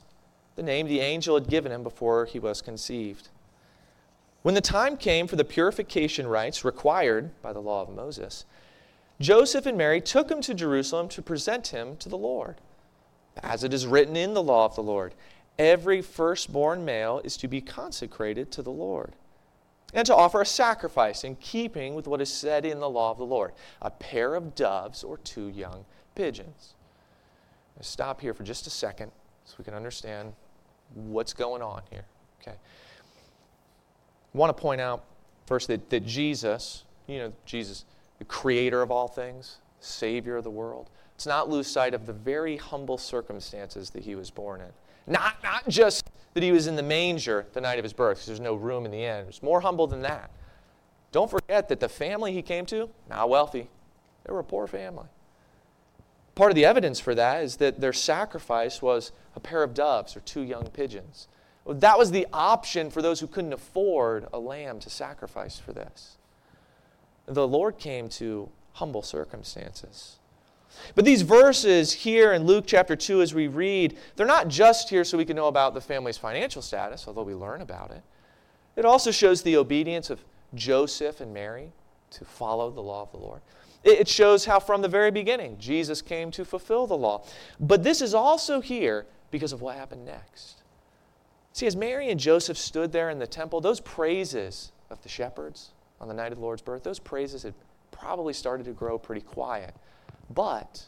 the 0.55 0.63
name 0.63 0.87
the 0.87 1.01
angel 1.01 1.35
had 1.35 1.49
given 1.49 1.71
him 1.71 1.83
before 1.83 2.23
he 2.25 2.39
was 2.39 2.61
conceived. 2.61 3.27
When 4.41 4.55
the 4.55 4.61
time 4.61 4.95
came 4.95 5.27
for 5.27 5.35
the 5.35 5.43
purification 5.43 6.27
rites 6.27 6.63
required 6.63 7.31
by 7.41 7.51
the 7.51 7.61
law 7.61 7.81
of 7.81 7.89
Moses, 7.89 8.45
Joseph 9.19 9.65
and 9.65 9.77
Mary 9.77 10.01
took 10.01 10.29
him 10.29 10.41
to 10.41 10.53
Jerusalem 10.53 11.07
to 11.09 11.21
present 11.21 11.67
him 11.67 11.95
to 11.97 12.09
the 12.09 12.17
Lord. 12.17 12.55
As 13.41 13.63
it 13.63 13.73
is 13.73 13.87
written 13.87 14.15
in 14.15 14.33
the 14.33 14.43
law 14.43 14.65
of 14.65 14.75
the 14.75 14.83
Lord, 14.83 15.13
every 15.57 16.01
firstborn 16.01 16.83
male 16.83 17.21
is 17.23 17.37
to 17.37 17.47
be 17.47 17.61
consecrated 17.61 18.51
to 18.51 18.61
the 18.61 18.71
Lord 18.71 19.13
and 19.93 20.05
to 20.05 20.15
offer 20.15 20.41
a 20.41 20.45
sacrifice 20.45 21.23
in 21.23 21.35
keeping 21.37 21.95
with 21.95 22.07
what 22.07 22.21
is 22.21 22.31
said 22.31 22.65
in 22.65 22.79
the 22.79 22.89
law 22.89 23.11
of 23.11 23.17
the 23.17 23.25
Lord 23.25 23.53
a 23.81 23.89
pair 23.89 24.35
of 24.35 24.55
doves 24.55 25.03
or 25.03 25.17
two 25.19 25.47
young 25.49 25.85
pigeons. 26.15 26.75
stop 27.81 28.21
here 28.21 28.33
for 28.33 28.43
just 28.43 28.67
a 28.67 28.69
second 28.69 29.11
so 29.45 29.55
we 29.57 29.63
can 29.63 29.73
understand 29.73 30.33
what's 30.93 31.33
going 31.33 31.61
on 31.61 31.81
here. 31.89 32.05
Okay. 32.41 32.55
I 34.35 34.37
want 34.37 34.55
to 34.55 34.61
point 34.61 34.81
out 34.81 35.05
first 35.45 35.67
that, 35.67 35.89
that 35.89 36.05
Jesus, 36.05 36.83
you 37.07 37.19
know, 37.19 37.33
Jesus, 37.45 37.85
the 38.19 38.25
creator 38.25 38.81
of 38.81 38.91
all 38.91 39.07
things, 39.07 39.57
Savior 39.79 40.37
of 40.37 40.43
the 40.43 40.49
world, 40.49 40.89
let's 41.13 41.25
not 41.25 41.49
lose 41.49 41.67
sight 41.67 41.93
of 41.93 42.05
the 42.05 42.13
very 42.13 42.57
humble 42.57 42.97
circumstances 42.97 43.89
that 43.91 44.03
he 44.03 44.15
was 44.15 44.31
born 44.31 44.61
in. 44.61 44.71
Not, 45.07 45.35
not 45.43 45.67
just 45.67 46.09
that 46.33 46.43
he 46.43 46.51
was 46.51 46.67
in 46.67 46.75
the 46.75 46.83
manger 46.83 47.45
the 47.53 47.61
night 47.61 47.77
of 47.77 47.83
his 47.83 47.93
birth, 47.93 48.17
because 48.17 48.27
there's 48.27 48.39
no 48.39 48.55
room 48.55 48.85
in 48.85 48.91
the 48.91 49.03
inn. 49.03 49.25
It's 49.27 49.43
more 49.43 49.61
humble 49.61 49.87
than 49.87 50.01
that. 50.01 50.31
Don't 51.11 51.29
forget 51.29 51.69
that 51.69 51.79
the 51.79 51.89
family 51.89 52.33
he 52.33 52.41
came 52.41 52.65
to, 52.67 52.89
not 53.09 53.29
wealthy, 53.29 53.69
they 54.25 54.33
were 54.33 54.39
a 54.39 54.43
poor 54.43 54.67
family. 54.67 55.07
Part 56.33 56.51
of 56.51 56.55
the 56.55 56.65
evidence 56.65 56.99
for 56.99 57.15
that 57.15 57.43
is 57.43 57.57
that 57.57 57.79
their 57.79 57.93
sacrifice 57.93 58.81
was 58.81 59.13
a 59.35 59.39
pair 59.39 59.63
of 59.63 59.73
doves 59.73 60.17
or 60.17 60.19
two 60.21 60.41
young 60.41 60.67
pigeons. 60.67 61.29
That 61.65 61.97
was 61.97 62.11
the 62.11 62.27
option 62.33 62.91
for 62.91 63.01
those 63.01 63.21
who 63.21 63.27
couldn't 63.27 63.53
afford 63.53 64.27
a 64.33 64.39
lamb 64.39 64.79
to 64.81 64.89
sacrifice 64.89 65.57
for 65.57 65.71
this. 65.71 66.17
The 67.27 67.47
Lord 67.47 67.77
came 67.77 68.09
to 68.09 68.49
humble 68.73 69.01
circumstances. 69.01 70.17
But 70.93 71.05
these 71.05 71.21
verses 71.21 71.91
here 71.91 72.33
in 72.33 72.45
Luke 72.45 72.65
chapter 72.67 72.95
2, 72.95 73.21
as 73.21 73.33
we 73.33 73.47
read, 73.47 73.97
they're 74.15 74.27
not 74.27 74.47
just 74.47 74.89
here 74.89 75.03
so 75.03 75.17
we 75.17 75.25
can 75.25 75.35
know 75.35 75.47
about 75.47 75.73
the 75.73 75.81
family's 75.81 76.17
financial 76.17 76.61
status, 76.61 77.07
although 77.07 77.23
we 77.23 77.33
learn 77.33 77.61
about 77.61 77.91
it. 77.91 78.03
It 78.75 78.85
also 78.85 79.11
shows 79.11 79.41
the 79.41 79.57
obedience 79.57 80.09
of 80.09 80.19
Joseph 80.53 81.21
and 81.21 81.33
Mary 81.33 81.71
to 82.11 82.25
follow 82.25 82.69
the 82.69 82.81
law 82.81 83.03
of 83.03 83.11
the 83.11 83.17
Lord. 83.17 83.41
It 83.83 84.07
shows 84.07 84.45
how 84.45 84.59
from 84.59 84.81
the 84.81 84.87
very 84.87 85.11
beginning 85.11 85.57
Jesus 85.59 86.01
came 86.01 86.31
to 86.31 86.43
fulfill 86.43 86.87
the 86.87 86.97
law. 86.97 87.23
But 87.59 87.83
this 87.83 88.01
is 88.01 88.13
also 88.13 88.59
here 88.59 89.05
because 89.31 89.53
of 89.53 89.61
what 89.61 89.75
happened 89.75 90.05
next. 90.05 90.63
See, 91.53 91.67
as 91.67 91.75
Mary 91.75 92.09
and 92.09 92.19
Joseph 92.19 92.57
stood 92.57 92.91
there 92.91 93.09
in 93.09 93.19
the 93.19 93.27
temple, 93.27 93.61
those 93.61 93.79
praises 93.79 94.71
of 94.89 95.01
the 95.03 95.09
shepherds 95.09 95.71
on 96.05 96.07
the 96.07 96.13
night 96.13 96.31
of 96.31 96.37
the 96.37 96.43
Lord's 96.43 96.61
birth, 96.61 96.83
those 96.83 96.99
praises 96.99 97.41
had 97.41 97.55
probably 97.89 98.31
started 98.31 98.67
to 98.67 98.73
grow 98.73 98.99
pretty 98.99 99.21
quiet. 99.21 99.73
But 100.29 100.85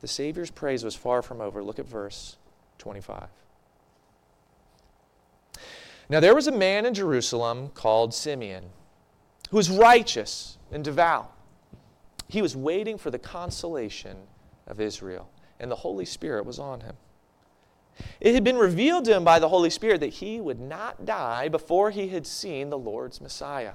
the 0.00 0.08
Savior's 0.08 0.50
praise 0.50 0.82
was 0.82 0.94
far 0.94 1.20
from 1.20 1.42
over. 1.42 1.62
Look 1.62 1.78
at 1.78 1.86
verse 1.86 2.38
25. 2.78 3.28
Now 6.08 6.20
there 6.20 6.34
was 6.34 6.46
a 6.46 6.52
man 6.52 6.86
in 6.86 6.94
Jerusalem 6.94 7.68
called 7.74 8.14
Simeon 8.14 8.64
who 9.50 9.58
was 9.58 9.68
righteous 9.68 10.56
and 10.72 10.82
devout. 10.82 11.30
He 12.26 12.40
was 12.40 12.56
waiting 12.56 12.96
for 12.96 13.10
the 13.10 13.18
consolation 13.18 14.16
of 14.66 14.80
Israel, 14.80 15.28
and 15.60 15.70
the 15.70 15.76
Holy 15.76 16.06
Spirit 16.06 16.46
was 16.46 16.58
on 16.58 16.80
him. 16.80 16.96
It 18.20 18.32
had 18.32 18.42
been 18.42 18.56
revealed 18.56 19.04
to 19.04 19.16
him 19.16 19.24
by 19.24 19.38
the 19.38 19.50
Holy 19.50 19.68
Spirit 19.68 20.00
that 20.00 20.14
he 20.14 20.40
would 20.40 20.60
not 20.60 21.04
die 21.04 21.48
before 21.48 21.90
he 21.90 22.08
had 22.08 22.26
seen 22.26 22.70
the 22.70 22.78
Lord's 22.78 23.20
Messiah. 23.20 23.74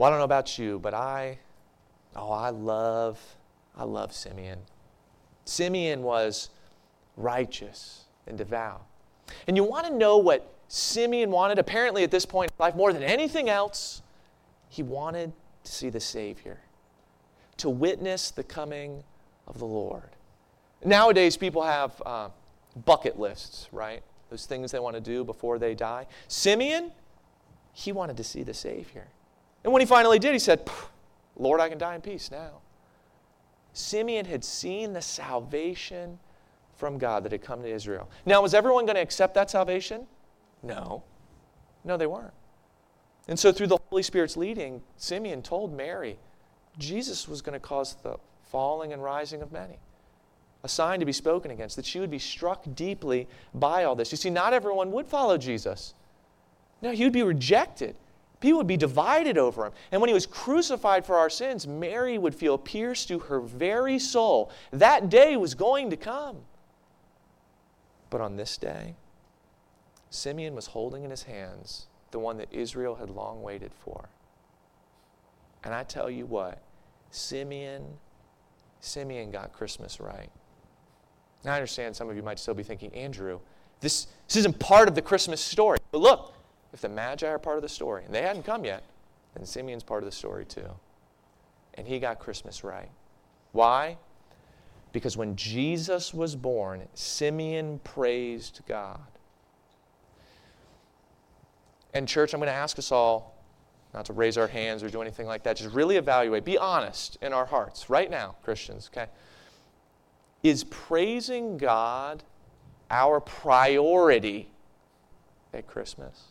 Well, 0.00 0.06
I 0.06 0.10
don't 0.12 0.18
know 0.20 0.24
about 0.24 0.58
you, 0.58 0.78
but 0.78 0.94
I 0.94 1.36
Oh, 2.16 2.30
I 2.32 2.48
love, 2.48 3.20
I 3.76 3.84
love 3.84 4.14
Simeon. 4.14 4.60
Simeon 5.44 6.02
was 6.02 6.48
righteous 7.18 8.04
and 8.26 8.38
devout. 8.38 8.82
And 9.46 9.58
you 9.58 9.62
want 9.62 9.86
to 9.88 9.94
know 9.94 10.16
what 10.16 10.54
Simeon 10.68 11.30
wanted, 11.30 11.58
apparently 11.58 12.02
at 12.02 12.10
this 12.10 12.24
point 12.24 12.50
in 12.50 12.54
life, 12.64 12.74
more 12.74 12.94
than 12.94 13.02
anything 13.02 13.50
else? 13.50 14.00
He 14.70 14.82
wanted 14.82 15.34
to 15.64 15.70
see 15.70 15.90
the 15.90 16.00
Savior, 16.00 16.60
to 17.58 17.68
witness 17.68 18.30
the 18.30 18.42
coming 18.42 19.04
of 19.46 19.58
the 19.58 19.66
Lord. 19.66 20.16
Nowadays, 20.82 21.36
people 21.36 21.62
have 21.62 22.02
uh, 22.06 22.30
bucket 22.86 23.20
lists, 23.20 23.68
right? 23.70 24.02
Those 24.30 24.46
things 24.46 24.72
they 24.72 24.78
want 24.78 24.96
to 24.96 25.02
do 25.02 25.24
before 25.24 25.58
they 25.58 25.74
die. 25.74 26.06
Simeon, 26.26 26.90
he 27.74 27.92
wanted 27.92 28.16
to 28.16 28.24
see 28.24 28.42
the 28.42 28.54
Savior. 28.54 29.08
And 29.64 29.72
when 29.72 29.80
he 29.80 29.86
finally 29.86 30.18
did, 30.18 30.32
he 30.32 30.38
said, 30.38 30.68
Lord, 31.36 31.60
I 31.60 31.68
can 31.68 31.78
die 31.78 31.94
in 31.94 32.00
peace 32.00 32.30
now. 32.30 32.60
Simeon 33.72 34.24
had 34.26 34.44
seen 34.44 34.92
the 34.92 35.02
salvation 35.02 36.18
from 36.76 36.98
God 36.98 37.24
that 37.24 37.32
had 37.32 37.42
come 37.42 37.62
to 37.62 37.68
Israel. 37.68 38.08
Now, 38.26 38.42
was 38.42 38.54
everyone 38.54 38.86
going 38.86 38.96
to 38.96 39.02
accept 39.02 39.34
that 39.34 39.50
salvation? 39.50 40.06
No. 40.62 41.02
No, 41.84 41.96
they 41.96 42.06
weren't. 42.06 42.34
And 43.28 43.38
so, 43.38 43.52
through 43.52 43.68
the 43.68 43.78
Holy 43.90 44.02
Spirit's 44.02 44.36
leading, 44.36 44.82
Simeon 44.96 45.42
told 45.42 45.76
Mary 45.76 46.18
Jesus 46.78 47.28
was 47.28 47.42
going 47.42 47.52
to 47.52 47.60
cause 47.60 47.96
the 48.02 48.16
falling 48.50 48.92
and 48.92 49.02
rising 49.02 49.42
of 49.42 49.52
many, 49.52 49.78
a 50.64 50.68
sign 50.68 51.00
to 51.00 51.06
be 51.06 51.12
spoken 51.12 51.50
against, 51.50 51.76
that 51.76 51.86
she 51.86 52.00
would 52.00 52.10
be 52.10 52.18
struck 52.18 52.64
deeply 52.74 53.28
by 53.54 53.84
all 53.84 53.94
this. 53.94 54.10
You 54.10 54.16
see, 54.16 54.30
not 54.30 54.52
everyone 54.52 54.90
would 54.92 55.06
follow 55.06 55.38
Jesus. 55.38 55.94
No, 56.82 56.90
he 56.90 57.04
would 57.04 57.12
be 57.12 57.22
rejected. 57.22 57.94
People 58.40 58.56
would 58.58 58.66
be 58.66 58.78
divided 58.78 59.36
over 59.36 59.66
him. 59.66 59.72
And 59.92 60.00
when 60.00 60.08
he 60.08 60.14
was 60.14 60.26
crucified 60.26 61.04
for 61.04 61.16
our 61.16 61.28
sins, 61.28 61.66
Mary 61.66 62.16
would 62.16 62.34
feel 62.34 62.56
pierced 62.56 63.08
to 63.08 63.18
her 63.18 63.40
very 63.40 63.98
soul. 63.98 64.50
That 64.70 65.10
day 65.10 65.36
was 65.36 65.54
going 65.54 65.90
to 65.90 65.96
come. 65.96 66.38
But 68.08 68.22
on 68.22 68.36
this 68.36 68.56
day, 68.56 68.94
Simeon 70.08 70.54
was 70.54 70.66
holding 70.66 71.04
in 71.04 71.10
his 71.10 71.24
hands 71.24 71.86
the 72.10 72.18
one 72.18 72.38
that 72.38 72.48
Israel 72.50 72.96
had 72.96 73.10
long 73.10 73.42
waited 73.42 73.72
for. 73.84 74.08
And 75.62 75.74
I 75.74 75.84
tell 75.84 76.10
you 76.10 76.24
what, 76.26 76.60
Simeon, 77.10 77.84
Simeon 78.80 79.30
got 79.30 79.52
Christmas 79.52 80.00
right. 80.00 80.30
Now 81.44 81.52
I 81.52 81.56
understand 81.56 81.94
some 81.94 82.08
of 82.08 82.16
you 82.16 82.22
might 82.22 82.38
still 82.38 82.54
be 82.54 82.62
thinking, 82.62 82.92
Andrew, 82.94 83.40
this, 83.80 84.08
this 84.26 84.36
isn't 84.36 84.58
part 84.58 84.88
of 84.88 84.94
the 84.94 85.02
Christmas 85.02 85.40
story. 85.40 85.78
But 85.92 86.00
look, 86.00 86.34
if 86.72 86.80
the 86.80 86.88
Magi 86.88 87.26
are 87.26 87.38
part 87.38 87.56
of 87.56 87.62
the 87.62 87.68
story, 87.68 88.04
and 88.04 88.14
they 88.14 88.22
hadn't 88.22 88.44
come 88.44 88.64
yet, 88.64 88.84
then 89.34 89.44
Simeon's 89.44 89.82
part 89.82 90.02
of 90.02 90.06
the 90.08 90.14
story 90.14 90.44
too. 90.44 90.68
And 91.74 91.86
he 91.86 91.98
got 91.98 92.18
Christmas 92.18 92.64
right. 92.64 92.90
Why? 93.52 93.96
Because 94.92 95.16
when 95.16 95.36
Jesus 95.36 96.12
was 96.12 96.34
born, 96.34 96.82
Simeon 96.94 97.80
praised 97.84 98.60
God. 98.66 99.00
And, 101.94 102.06
church, 102.06 102.34
I'm 102.34 102.40
going 102.40 102.48
to 102.48 102.52
ask 102.52 102.78
us 102.78 102.92
all 102.92 103.36
not 103.92 104.04
to 104.06 104.12
raise 104.12 104.38
our 104.38 104.46
hands 104.46 104.82
or 104.82 104.88
do 104.88 105.02
anything 105.02 105.26
like 105.26 105.42
that. 105.44 105.56
Just 105.56 105.74
really 105.74 105.96
evaluate. 105.96 106.44
Be 106.44 106.56
honest 106.58 107.18
in 107.22 107.32
our 107.32 107.46
hearts 107.46 107.90
right 107.90 108.10
now, 108.10 108.36
Christians, 108.42 108.88
okay? 108.92 109.10
Is 110.42 110.64
praising 110.64 111.58
God 111.58 112.22
our 112.90 113.20
priority 113.20 114.50
at 115.52 115.66
Christmas? 115.66 116.29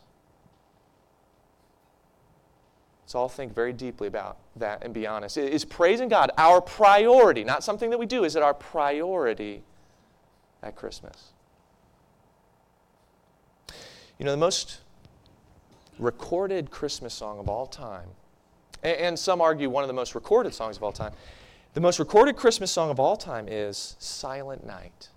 Let's 3.10 3.16
all 3.16 3.28
think 3.28 3.52
very 3.52 3.72
deeply 3.72 4.06
about 4.06 4.36
that 4.54 4.84
and 4.84 4.94
be 4.94 5.04
honest. 5.04 5.36
Is 5.36 5.64
praising 5.64 6.08
God 6.08 6.30
our 6.38 6.60
priority, 6.60 7.42
not 7.42 7.64
something 7.64 7.90
that 7.90 7.98
we 7.98 8.06
do? 8.06 8.22
Is 8.22 8.36
it 8.36 8.42
our 8.44 8.54
priority 8.54 9.64
at 10.62 10.76
Christmas? 10.76 11.32
You 14.16 14.24
know, 14.24 14.30
the 14.30 14.36
most 14.36 14.78
recorded 15.98 16.70
Christmas 16.70 17.12
song 17.12 17.40
of 17.40 17.48
all 17.48 17.66
time, 17.66 18.06
and 18.84 19.18
some 19.18 19.40
argue 19.40 19.68
one 19.68 19.82
of 19.82 19.88
the 19.88 19.94
most 19.94 20.14
recorded 20.14 20.54
songs 20.54 20.76
of 20.76 20.84
all 20.84 20.92
time, 20.92 21.12
the 21.74 21.80
most 21.80 21.98
recorded 21.98 22.36
Christmas 22.36 22.70
song 22.70 22.90
of 22.90 23.00
all 23.00 23.16
time 23.16 23.48
is 23.48 23.96
Silent 23.98 24.64
Night. 24.64 25.08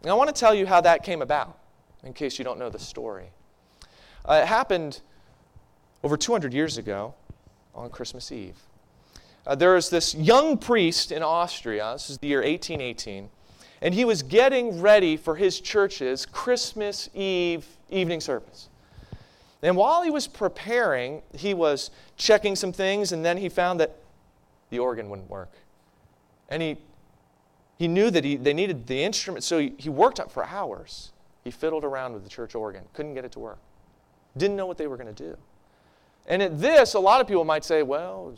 And 0.00 0.10
I 0.10 0.14
want 0.14 0.34
to 0.34 0.40
tell 0.40 0.54
you 0.54 0.64
how 0.64 0.80
that 0.80 1.02
came 1.02 1.20
about, 1.20 1.58
in 2.02 2.14
case 2.14 2.38
you 2.38 2.46
don't 2.46 2.58
know 2.58 2.70
the 2.70 2.78
story. 2.78 3.28
Uh, 4.24 4.40
it 4.42 4.46
happened 4.46 5.02
over 6.02 6.16
200 6.16 6.52
years 6.52 6.78
ago 6.78 7.14
on 7.74 7.90
Christmas 7.90 8.32
Eve. 8.32 8.56
Uh, 9.46 9.54
this 9.54 10.14
young 10.14 10.58
priest 10.58 11.12
in 11.12 11.22
Austria, 11.22 11.90
this 11.94 12.10
is 12.10 12.18
the 12.18 12.28
year 12.28 12.40
1818, 12.40 13.28
and 13.82 13.94
he 13.94 14.04
was 14.04 14.22
getting 14.22 14.80
ready 14.80 15.16
for 15.16 15.36
his 15.36 15.60
church's 15.60 16.26
Christmas 16.26 17.08
Eve 17.14 17.66
evening 17.88 18.20
service. 18.20 18.68
And 19.62 19.76
while 19.76 20.02
he 20.02 20.10
was 20.10 20.26
preparing, 20.26 21.22
he 21.34 21.54
was 21.54 21.90
checking 22.16 22.56
some 22.56 22.72
things, 22.72 23.12
and 23.12 23.24
then 23.24 23.36
he 23.36 23.48
found 23.48 23.80
that 23.80 23.96
the 24.70 24.78
organ 24.78 25.10
wouldn't 25.10 25.28
work. 25.28 25.52
And 26.48 26.62
he, 26.62 26.78
he 27.78 27.88
knew 27.88 28.10
that 28.10 28.24
he, 28.24 28.36
they 28.36 28.54
needed 28.54 28.86
the 28.86 29.02
instrument, 29.02 29.44
so 29.44 29.58
he, 29.58 29.74
he 29.76 29.88
worked 29.88 30.20
up 30.20 30.30
for 30.30 30.44
hours. 30.44 31.12
He 31.44 31.50
fiddled 31.50 31.84
around 31.84 32.12
with 32.14 32.24
the 32.24 32.30
church 32.30 32.54
organ, 32.54 32.84
couldn't 32.92 33.14
get 33.14 33.24
it 33.24 33.32
to 33.32 33.38
work, 33.38 33.58
didn't 34.36 34.56
know 34.56 34.66
what 34.66 34.78
they 34.78 34.86
were 34.86 34.96
going 34.96 35.14
to 35.14 35.24
do. 35.24 35.36
And 36.30 36.40
at 36.42 36.60
this, 36.60 36.94
a 36.94 37.00
lot 37.00 37.20
of 37.20 37.26
people 37.26 37.44
might 37.44 37.64
say, 37.64 37.82
well, 37.82 38.32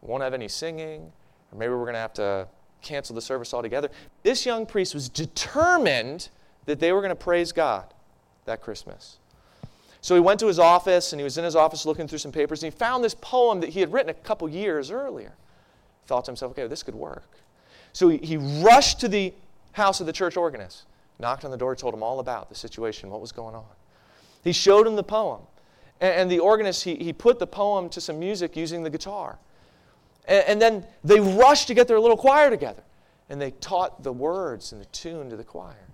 we 0.00 0.08
won't 0.08 0.22
have 0.22 0.32
any 0.32 0.48
singing, 0.48 1.12
or 1.52 1.58
maybe 1.58 1.70
we're 1.70 1.84
going 1.84 1.92
to 1.92 2.00
have 2.00 2.14
to 2.14 2.48
cancel 2.80 3.14
the 3.14 3.20
service 3.20 3.52
altogether. 3.52 3.90
This 4.22 4.46
young 4.46 4.64
priest 4.64 4.94
was 4.94 5.10
determined 5.10 6.30
that 6.64 6.80
they 6.80 6.92
were 6.92 7.02
going 7.02 7.10
to 7.10 7.14
praise 7.14 7.52
God 7.52 7.92
that 8.46 8.62
Christmas. 8.62 9.18
So 10.00 10.14
he 10.14 10.20
went 10.20 10.40
to 10.40 10.46
his 10.46 10.58
office 10.58 11.12
and 11.12 11.20
he 11.20 11.24
was 11.24 11.36
in 11.36 11.44
his 11.44 11.54
office 11.54 11.84
looking 11.84 12.08
through 12.08 12.18
some 12.18 12.32
papers 12.32 12.62
and 12.62 12.72
he 12.72 12.78
found 12.78 13.04
this 13.04 13.14
poem 13.14 13.60
that 13.60 13.70
he 13.70 13.80
had 13.80 13.92
written 13.92 14.08
a 14.08 14.14
couple 14.14 14.48
years 14.48 14.90
earlier. 14.90 15.34
He 16.02 16.08
thought 16.08 16.24
to 16.24 16.30
himself, 16.30 16.52
okay, 16.52 16.62
well, 16.62 16.70
this 16.70 16.82
could 16.82 16.94
work. 16.94 17.28
So 17.92 18.08
he, 18.08 18.16
he 18.18 18.36
rushed 18.38 18.98
to 19.00 19.08
the 19.08 19.34
house 19.72 20.00
of 20.00 20.06
the 20.06 20.12
church 20.12 20.38
organist, 20.38 20.84
knocked 21.18 21.44
on 21.44 21.50
the 21.50 21.56
door, 21.58 21.76
told 21.76 21.92
him 21.92 22.02
all 22.02 22.18
about 22.18 22.48
the 22.48 22.54
situation, 22.54 23.10
what 23.10 23.20
was 23.20 23.32
going 23.32 23.54
on. 23.54 23.64
He 24.42 24.52
showed 24.52 24.86
him 24.86 24.96
the 24.96 25.02
poem. 25.02 25.40
And, 26.00 26.14
and 26.14 26.30
the 26.30 26.38
organist, 26.38 26.84
he, 26.84 26.96
he 26.96 27.12
put 27.12 27.38
the 27.38 27.46
poem 27.46 27.88
to 27.90 28.00
some 28.00 28.18
music 28.18 28.56
using 28.56 28.82
the 28.82 28.90
guitar. 28.90 29.38
And, 30.26 30.44
and 30.46 30.62
then 30.62 30.86
they 31.04 31.20
rushed 31.20 31.68
to 31.68 31.74
get 31.74 31.88
their 31.88 32.00
little 32.00 32.16
choir 32.16 32.50
together. 32.50 32.82
And 33.28 33.40
they 33.40 33.50
taught 33.52 34.02
the 34.02 34.12
words 34.12 34.72
and 34.72 34.80
the 34.80 34.86
tune 34.86 35.30
to 35.30 35.36
the 35.36 35.44
choir. 35.44 35.88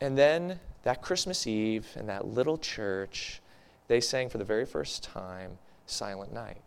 And 0.00 0.18
then 0.18 0.58
that 0.82 1.00
Christmas 1.00 1.46
Eve 1.46 1.86
in 1.96 2.06
that 2.06 2.26
little 2.26 2.58
church, 2.58 3.40
they 3.86 4.00
sang 4.00 4.28
for 4.28 4.38
the 4.38 4.44
very 4.44 4.66
first 4.66 5.04
time 5.04 5.58
Silent 5.86 6.32
Night. 6.32 6.60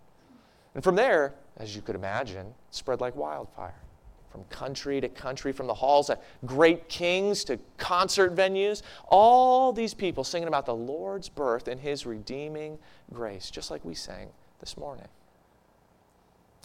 And 0.73 0.83
from 0.83 0.95
there, 0.95 1.33
as 1.57 1.75
you 1.75 1.81
could 1.81 1.95
imagine, 1.95 2.53
spread 2.71 3.01
like 3.01 3.15
wildfire 3.15 3.84
from 4.35 4.43
country 4.49 4.99
to 4.99 5.07
country, 5.07 5.53
from 5.53 5.65
the 5.65 5.73
halls 5.73 6.09
of 6.09 6.19
great 6.45 6.89
kings 6.89 7.45
to 7.45 7.57
concert 7.77 8.35
venues. 8.35 8.81
All 9.07 9.71
these 9.71 9.93
people 9.93 10.25
singing 10.25 10.49
about 10.49 10.65
the 10.65 10.75
Lord's 10.75 11.29
birth 11.29 11.69
and 11.69 11.79
his 11.79 12.05
redeeming 12.05 12.77
grace, 13.13 13.49
just 13.49 13.71
like 13.71 13.85
we 13.85 13.95
sang 13.95 14.27
this 14.59 14.75
morning. 14.75 15.07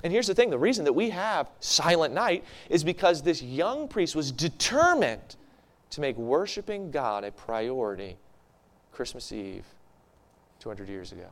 And 0.02 0.12
here's 0.12 0.26
the 0.26 0.34
thing 0.34 0.50
the 0.50 0.58
reason 0.58 0.84
that 0.84 0.92
we 0.92 1.10
have 1.10 1.48
Silent 1.60 2.12
Night 2.12 2.42
is 2.68 2.82
because 2.82 3.22
this 3.22 3.40
young 3.40 3.86
priest 3.86 4.16
was 4.16 4.32
determined 4.32 5.36
to 5.90 6.00
make 6.00 6.16
worshiping 6.16 6.90
God 6.90 7.22
a 7.22 7.30
priority 7.30 8.16
Christmas 8.90 9.30
Eve 9.30 9.66
200 10.58 10.88
years 10.88 11.12
ago. 11.12 11.28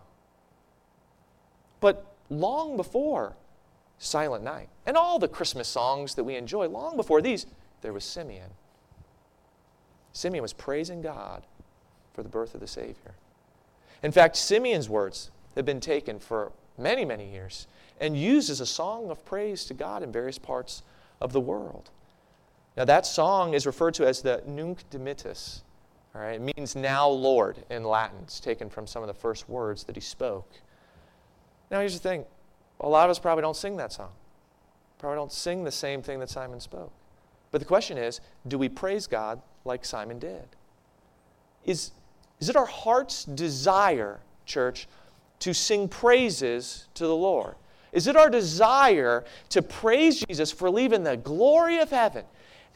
But 1.81 2.07
long 2.31 2.77
before 2.77 3.35
Silent 3.99 4.45
Night. 4.45 4.69
And 4.87 4.97
all 4.97 5.19
the 5.19 5.29
Christmas 5.29 5.69
songs 5.69 6.15
that 6.15 6.25
we 6.25 6.37
enjoy, 6.37 6.69
long 6.69 6.97
before 6.97 7.21
these, 7.21 7.47
there 7.83 7.93
was 7.93 8.05
Simeon. 8.05 8.51
Simeon 10.13 10.43
was 10.43 10.53
praising 10.53 11.03
God 11.03 11.45
for 12.13 12.23
the 12.23 12.29
birth 12.29 12.55
of 12.55 12.61
the 12.61 12.67
Savior. 12.67 13.15
In 14.03 14.13
fact, 14.13 14.37
Simeon's 14.37 14.89
words 14.89 15.31
have 15.57 15.65
been 15.65 15.81
taken 15.81 16.19
for 16.19 16.53
many, 16.77 17.05
many 17.05 17.31
years 17.31 17.67
and 18.01 18.17
used 18.17 18.49
as 18.51 18.61
a 18.61 18.67
song 18.67 19.11
of 19.11 19.25
praise 19.25 19.65
to 19.67 19.75
God 19.75 20.03
in 20.03 20.13
various 20.13 20.39
parts 20.39 20.83
of 21.21 21.33
the 21.33 21.41
world. 21.41 21.91
Now, 22.77 22.85
that 22.85 23.07
song 23.07 23.55
is 23.55 23.67
referred 23.67 23.95
to 23.95 24.07
as 24.07 24.23
the 24.23 24.43
Nunc 24.47 24.89
Dimittis. 24.91 25.63
All 26.15 26.21
right, 26.21 26.41
it 26.41 26.57
means 26.57 26.77
now 26.77 27.09
Lord 27.09 27.59
in 27.71 27.85
Latin. 27.85 28.19
It's 28.23 28.41
taken 28.41 28.71
from 28.71 28.87
some 28.87 29.03
of 29.03 29.09
the 29.09 29.15
first 29.15 29.49
words 29.49 29.85
that 29.85 29.97
he 29.97 30.01
spoke. 30.01 30.49
Now, 31.71 31.81
here's 31.81 32.01
the 32.01 32.09
thing 32.09 32.25
a 32.81 32.88
lot 32.88 33.05
of 33.05 33.11
us 33.11 33.19
probably 33.19 33.43
don't 33.43 33.57
sing 33.57 33.77
that 33.77 33.93
song. 33.93 34.11
Probably 34.99 35.17
don't 35.17 35.33
sing 35.33 35.64
the 35.64 35.73
same 35.73 36.03
thing 36.03 36.21
that 36.21 36.31
Simeon 36.31 36.61
spoke. 36.61 36.93
But 37.51 37.61
the 37.61 37.64
question 37.64 37.99
is 37.99 38.21
do 38.47 38.59
we 38.59 38.69
praise 38.69 39.07
God 39.07 39.41
like 39.64 39.85
Simeon 39.85 40.19
did? 40.19 40.45
Is, 41.64 41.93
is 42.41 42.49
it 42.49 42.57
our 42.57 42.67
heart's 42.67 43.25
desire, 43.25 44.21
church, 44.47 44.88
to 45.41 45.53
sing 45.53 45.88
praises 45.88 46.88
to 46.95 47.07
the 47.07 47.17
Lord? 47.17 47.55
Is 47.93 48.07
it 48.07 48.17
our 48.17 48.31
desire 48.31 49.25
to 49.51 49.62
praise 49.62 50.21
Jesus 50.21 50.53
for 50.53 50.71
leaving 50.71 51.05
the 51.05 51.17
glory 51.17 51.79
of 51.79 51.91
heaven 51.91 52.25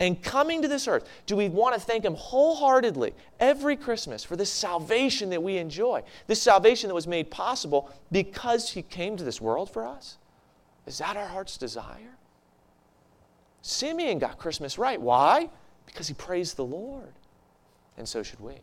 and 0.02 0.20
coming 0.20 0.62
to 0.62 0.68
this 0.68 0.88
earth, 0.88 1.08
do 1.26 1.36
we 1.36 1.48
want 1.48 1.76
to 1.76 1.80
thank 1.80 2.04
Him 2.04 2.16
wholeheartedly 2.16 3.14
every 3.38 3.76
Christmas 3.76 4.24
for 4.24 4.34
this 4.34 4.50
salvation 4.50 5.30
that 5.30 5.40
we 5.40 5.58
enjoy? 5.58 6.02
This 6.26 6.42
salvation 6.42 6.88
that 6.88 6.94
was 6.94 7.06
made 7.06 7.30
possible 7.30 7.88
because 8.10 8.68
He 8.68 8.82
came 8.82 9.16
to 9.16 9.22
this 9.22 9.40
world 9.40 9.70
for 9.70 9.86
us? 9.86 10.18
Is 10.88 10.98
that 10.98 11.16
our 11.16 11.28
heart's 11.28 11.56
desire? 11.56 12.18
Simeon 13.62 14.18
got 14.18 14.38
Christmas 14.38 14.76
right. 14.76 15.00
Why? 15.00 15.48
Because 15.86 16.08
he 16.08 16.14
praised 16.14 16.56
the 16.56 16.64
Lord. 16.64 17.12
And 17.96 18.08
so 18.08 18.24
should 18.24 18.40
we. 18.40 18.54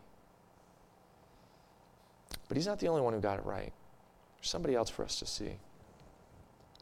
But 2.48 2.58
he's 2.58 2.66
not 2.66 2.80
the 2.80 2.88
only 2.88 3.00
one 3.00 3.14
who 3.14 3.20
got 3.20 3.38
it 3.38 3.46
right. 3.46 3.72
There's 4.36 4.50
somebody 4.50 4.74
else 4.74 4.90
for 4.90 5.04
us 5.04 5.18
to 5.20 5.26
see. 5.26 5.52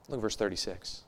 Look 0.09 0.18
at 0.18 0.23
verse 0.23 0.35
36. 0.35 1.05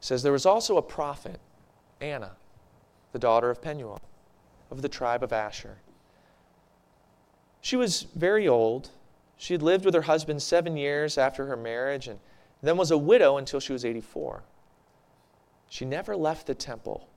Says 0.00 0.22
there 0.22 0.32
was 0.32 0.46
also 0.46 0.76
a 0.76 0.82
prophet, 0.82 1.38
Anna, 2.00 2.32
the 3.12 3.18
daughter 3.18 3.50
of 3.50 3.62
Penuel, 3.62 4.00
of 4.70 4.82
the 4.82 4.88
tribe 4.88 5.22
of 5.22 5.32
Asher. 5.32 5.78
She 7.60 7.76
was 7.76 8.06
very 8.14 8.48
old. 8.48 8.90
She 9.36 9.54
had 9.54 9.62
lived 9.62 9.84
with 9.84 9.94
her 9.94 10.02
husband 10.02 10.42
seven 10.42 10.76
years 10.76 11.18
after 11.18 11.46
her 11.46 11.56
marriage 11.56 12.08
and 12.08 12.18
then 12.62 12.76
was 12.76 12.90
a 12.90 12.98
widow 12.98 13.36
until 13.36 13.60
she 13.60 13.72
was 13.72 13.84
84. 13.84 14.42
She 15.68 15.84
never 15.84 16.16
left 16.16 16.46
the 16.46 16.54
temple, 16.54 17.08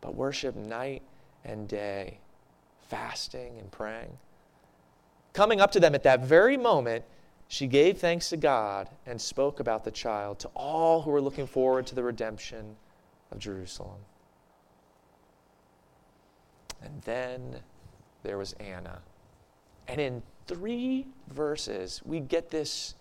but 0.00 0.14
worshiped 0.14 0.56
night 0.56 1.02
and 1.44 1.68
day, 1.68 2.18
fasting 2.88 3.58
and 3.58 3.70
praying. 3.70 4.18
Coming 5.32 5.60
up 5.60 5.70
to 5.72 5.80
them 5.80 5.94
at 5.94 6.02
that 6.02 6.24
very 6.24 6.56
moment, 6.56 7.04
she 7.48 7.66
gave 7.66 7.98
thanks 7.98 8.28
to 8.30 8.36
God 8.36 8.88
and 9.06 9.20
spoke 9.20 9.60
about 9.60 9.84
the 9.84 9.90
child 9.90 10.38
to 10.40 10.48
all 10.54 11.02
who 11.02 11.10
were 11.10 11.20
looking 11.20 11.46
forward 11.46 11.86
to 11.88 11.94
the 11.94 12.02
redemption 12.02 12.76
of 13.30 13.38
Jerusalem. 13.38 14.00
And 16.82 17.00
then 17.02 17.60
there 18.22 18.38
was 18.38 18.52
Anna. 18.54 19.00
And 19.88 20.00
in 20.00 20.22
three 20.46 21.06
verses, 21.28 22.02
we 22.04 22.20
get 22.20 22.50
this, 22.50 22.94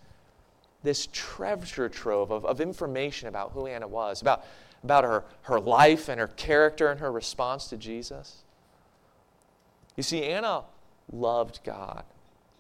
this 0.84 1.08
treasure 1.12 1.90
trove 1.90 2.32
of, 2.32 2.46
of 2.46 2.62
information 2.62 3.28
about 3.28 3.52
who 3.52 3.66
Anna 3.66 3.88
was, 3.88 4.22
about, 4.22 4.46
about 4.84 5.04
her, 5.04 5.24
her 5.44 5.60
life 5.60 6.08
and 6.08 6.20
her 6.20 6.28
character 6.28 6.90
and 6.90 7.00
her 7.00 7.12
response 7.12 7.68
to 7.70 7.78
Jesus. 7.78 8.44
You 9.96 10.04
see, 10.04 10.24
Anna 10.24 10.64
loved 11.12 11.62
God. 11.64 12.04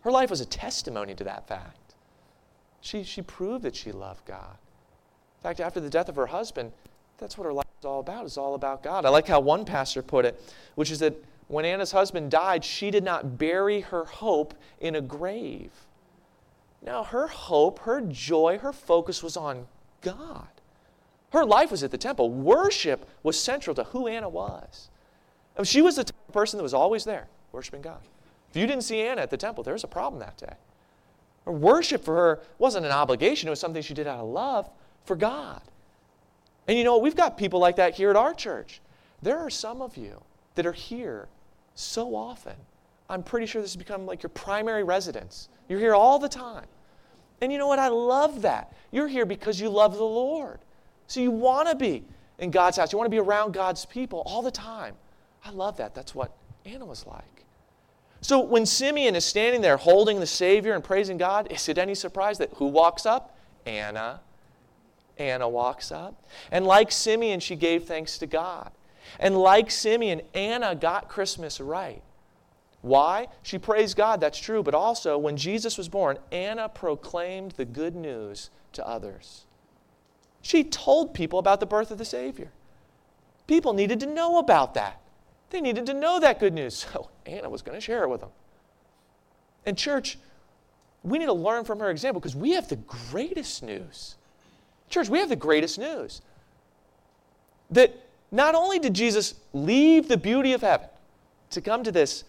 Her 0.05 0.11
life 0.11 0.29
was 0.29 0.39
a 0.39 0.45
testimony 0.45 1.15
to 1.15 1.23
that 1.23 1.47
fact. 1.47 1.95
She, 2.79 3.01
she 3.01 3.23
proved 3.23 3.63
that 3.63 3.75
she 3.75 3.91
loved 3.91 4.23
God. 4.25 4.55
In 5.39 5.41
fact, 5.41 5.59
after 5.59 5.79
the 5.79 5.89
death 5.89 6.09
of 6.09 6.15
her 6.15 6.27
husband, 6.27 6.71
that's 7.17 7.39
what 7.39 7.45
her 7.45 7.53
life 7.53 7.65
is 7.79 7.85
all 7.85 8.01
about. 8.01 8.25
It's 8.25 8.37
all 8.37 8.53
about 8.53 8.83
God. 8.83 9.03
I 9.05 9.09
like 9.09 9.27
how 9.27 9.39
one 9.39 9.65
pastor 9.65 10.03
put 10.03 10.23
it, 10.25 10.39
which 10.75 10.91
is 10.91 10.99
that 10.99 11.15
when 11.47 11.65
Anna's 11.65 11.91
husband 11.91 12.29
died, 12.29 12.63
she 12.63 12.91
did 12.91 13.03
not 13.03 13.39
bury 13.39 13.81
her 13.81 14.05
hope 14.05 14.53
in 14.79 14.93
a 14.93 15.01
grave. 15.01 15.71
Now, 16.83 17.03
her 17.03 17.25
hope, 17.25 17.79
her 17.79 17.99
joy, 18.01 18.59
her 18.59 18.73
focus 18.73 19.23
was 19.23 19.35
on 19.35 19.65
God. 20.01 20.47
Her 21.31 21.43
life 21.43 21.71
was 21.71 21.81
at 21.81 21.89
the 21.89 21.97
temple. 21.97 22.29
Worship 22.29 23.09
was 23.23 23.39
central 23.39 23.75
to 23.75 23.85
who 23.85 24.05
Anna 24.05 24.29
was. 24.29 24.91
I 25.55 25.61
mean, 25.61 25.65
she 25.65 25.81
was 25.81 25.95
the 25.95 26.05
person 26.31 26.57
that 26.57 26.63
was 26.63 26.75
always 26.75 27.05
there, 27.05 27.25
worshiping 27.51 27.81
God. 27.81 28.01
If 28.55 28.61
you 28.61 28.67
didn't 28.67 28.83
see 28.83 29.01
Anna 29.01 29.21
at 29.21 29.29
the 29.29 29.35
temple, 29.35 29.65
there 29.65 29.73
was 29.73 29.83
a 29.83 29.87
problem 29.87 30.21
that 30.21 30.37
day. 30.37 30.53
Her 31.43 31.51
worship 31.51 32.05
for 32.05 32.15
her 32.15 32.39
wasn't 32.57 32.85
an 32.85 32.91
obligation, 32.93 33.47
it 33.47 33.49
was 33.49 33.59
something 33.59 33.81
she 33.81 33.93
did 33.93 34.07
out 34.07 34.19
of 34.19 34.29
love 34.29 34.69
for 35.03 35.17
God. 35.17 35.61
And 36.65 36.77
you 36.77 36.85
know, 36.85 36.97
we've 36.97 37.17
got 37.17 37.37
people 37.37 37.59
like 37.59 37.75
that 37.75 37.95
here 37.95 38.09
at 38.09 38.15
our 38.15 38.33
church. 38.33 38.79
There 39.21 39.37
are 39.37 39.49
some 39.49 39.81
of 39.81 39.97
you 39.97 40.23
that 40.55 40.65
are 40.65 40.71
here 40.71 41.27
so 41.75 42.15
often. 42.15 42.55
I'm 43.09 43.23
pretty 43.23 43.45
sure 43.45 43.61
this 43.61 43.73
has 43.73 43.77
become 43.77 44.05
like 44.05 44.23
your 44.23 44.29
primary 44.29 44.85
residence. 44.85 45.49
You're 45.67 45.79
here 45.79 45.93
all 45.93 46.17
the 46.17 46.29
time. 46.29 46.65
And 47.41 47.51
you 47.51 47.57
know 47.57 47.67
what? 47.67 47.77
I 47.77 47.89
love 47.89 48.41
that. 48.43 48.73
You're 48.91 49.09
here 49.09 49.25
because 49.25 49.59
you 49.59 49.67
love 49.67 49.97
the 49.97 50.03
Lord. 50.03 50.59
So 51.07 51.19
you 51.19 51.29
want 51.29 51.67
to 51.67 51.75
be 51.75 52.05
in 52.39 52.51
God's 52.51 52.77
house. 52.77 52.93
You 52.93 52.97
want 52.97 53.07
to 53.07 53.15
be 53.15 53.19
around 53.19 53.53
God's 53.53 53.85
people 53.85 54.23
all 54.25 54.41
the 54.41 54.49
time. 54.49 54.95
I 55.43 55.49
love 55.49 55.75
that. 55.75 55.93
That's 55.93 56.15
what 56.15 56.31
Anna 56.63 56.85
was 56.85 57.05
like. 57.05 57.44
So 58.21 58.39
when 58.39 58.65
Simeon 58.65 59.15
is 59.15 59.23
standing 59.23 59.61
there 59.61 59.77
holding 59.77 60.19
the 60.19 60.25
Savior 60.25 60.73
and 60.73 60.83
praising 60.83 61.17
God, 61.17 61.51
is 61.51 61.69
it 61.69 61.77
any 61.77 61.95
surprise 61.95 62.37
that 62.39 62.51
who 62.55 62.67
walks 62.67 63.05
up? 63.05 63.37
Anna. 63.65 64.21
Anna 65.17 65.47
walks 65.47 65.91
up. 65.91 66.23
And 66.51 66.65
like 66.65 66.91
Simeon, 66.91 67.39
she 67.39 67.55
gave 67.55 67.85
thanks 67.85 68.17
to 68.17 68.27
God. 68.27 68.71
And 69.19 69.37
like 69.37 69.71
Simeon, 69.71 70.21
Anna 70.33 70.75
got 70.75 71.09
Christmas 71.09 71.59
right. 71.59 72.01
Why? 72.81 73.27
She 73.41 73.57
praised 73.57 73.97
God, 73.97 74.21
that's 74.21 74.37
true, 74.37 74.61
but 74.61 74.75
also 74.75 75.17
when 75.17 75.37
Jesus 75.37 75.77
was 75.77 75.89
born, 75.89 76.19
Anna 76.31 76.69
proclaimed 76.69 77.51
the 77.53 77.65
good 77.65 77.95
news 77.95 78.51
to 78.73 78.87
others. 78.87 79.45
She 80.41 80.63
told 80.63 81.13
people 81.15 81.39
about 81.39 81.59
the 81.59 81.65
birth 81.65 81.89
of 81.89 81.97
the 81.97 82.05
Savior. 82.05 82.51
People 83.47 83.73
needed 83.73 83.99
to 84.01 84.05
know 84.05 84.37
about 84.37 84.75
that. 84.75 85.01
They 85.49 85.61
needed 85.61 85.85
to 85.87 85.93
know 85.93 86.19
that 86.19 86.39
good 86.39 86.53
news. 86.53 86.85
So 86.93 87.09
Anna 87.25 87.49
was 87.49 87.61
going 87.61 87.75
to 87.75 87.81
share 87.81 88.03
it 88.03 88.09
with 88.09 88.21
them. 88.21 88.29
And, 89.65 89.77
church, 89.77 90.19
we 91.03 91.17
need 91.17 91.25
to 91.25 91.33
learn 91.33 91.65
from 91.65 91.79
her 91.79 91.89
example 91.89 92.19
because 92.19 92.35
we 92.35 92.51
have 92.51 92.67
the 92.67 92.75
greatest 92.75 93.63
news. 93.63 94.15
Church, 94.89 95.09
we 95.09 95.19
have 95.19 95.29
the 95.29 95.35
greatest 95.35 95.79
news. 95.79 96.21
That 97.71 97.95
not 98.31 98.53
only 98.53 98.79
did 98.79 98.93
Jesus 98.93 99.35
leave 99.53 100.07
the 100.07 100.17
beauty 100.17 100.53
of 100.53 100.61
heaven 100.61 100.89
to 101.51 101.61
come 101.61 101.83
to 101.83 101.91
this 101.91 102.23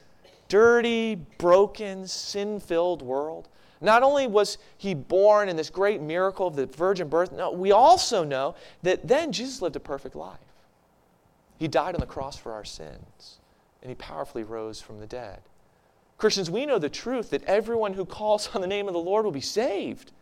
dirty, 0.48 1.16
broken, 1.38 2.06
sin 2.06 2.60
filled 2.60 3.02
world, 3.02 3.48
not 3.80 4.02
only 4.02 4.26
was 4.26 4.58
he 4.78 4.94
born 4.94 5.48
in 5.48 5.56
this 5.56 5.68
great 5.68 6.00
miracle 6.00 6.46
of 6.46 6.56
the 6.56 6.66
virgin 6.66 7.08
birth, 7.08 7.32
no, 7.32 7.50
we 7.50 7.72
also 7.72 8.24
know 8.24 8.54
that 8.82 9.06
then 9.06 9.32
Jesus 9.32 9.60
lived 9.60 9.76
a 9.76 9.80
perfect 9.80 10.16
life. 10.16 10.38
He 11.58 11.68
died 11.68 11.94
on 11.94 12.00
the 12.00 12.06
cross 12.06 12.36
for 12.36 12.52
our 12.52 12.64
sins, 12.64 13.38
and 13.82 13.90
he 13.90 13.94
powerfully 13.94 14.42
rose 14.42 14.80
from 14.80 15.00
the 15.00 15.06
dead. 15.06 15.40
Christians, 16.18 16.50
we 16.50 16.66
know 16.66 16.78
the 16.78 16.88
truth 16.88 17.30
that 17.30 17.44
everyone 17.44 17.94
who 17.94 18.04
calls 18.04 18.50
on 18.54 18.60
the 18.60 18.66
name 18.66 18.88
of 18.88 18.94
the 18.94 19.00
Lord 19.00 19.24
will 19.24 19.32
be 19.32 19.40
saved. 19.40 20.12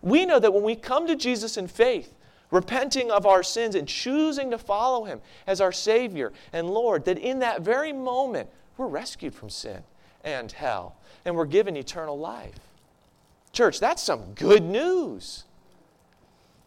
We 0.00 0.26
know 0.26 0.38
that 0.38 0.52
when 0.52 0.62
we 0.62 0.76
come 0.76 1.06
to 1.06 1.16
Jesus 1.16 1.56
in 1.56 1.66
faith, 1.66 2.14
repenting 2.50 3.10
of 3.10 3.26
our 3.26 3.42
sins 3.42 3.74
and 3.74 3.86
choosing 3.86 4.50
to 4.50 4.58
follow 4.58 5.04
him 5.04 5.20
as 5.46 5.60
our 5.60 5.72
Savior 5.72 6.32
and 6.52 6.70
Lord, 6.70 7.04
that 7.04 7.18
in 7.18 7.40
that 7.40 7.62
very 7.62 7.92
moment, 7.92 8.48
we're 8.76 8.86
rescued 8.86 9.34
from 9.34 9.50
sin 9.50 9.82
and 10.22 10.52
hell, 10.52 10.96
and 11.24 11.34
we're 11.34 11.46
given 11.46 11.76
eternal 11.76 12.18
life. 12.18 12.58
Church, 13.52 13.80
that's 13.80 14.02
some 14.02 14.34
good 14.34 14.62
news. 14.62 15.44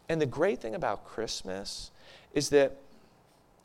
And 0.09 0.19
the 0.19 0.25
great 0.25 0.59
thing 0.59 0.75
about 0.75 1.05
Christmas 1.05 1.91
is 2.33 2.49
that 2.49 2.77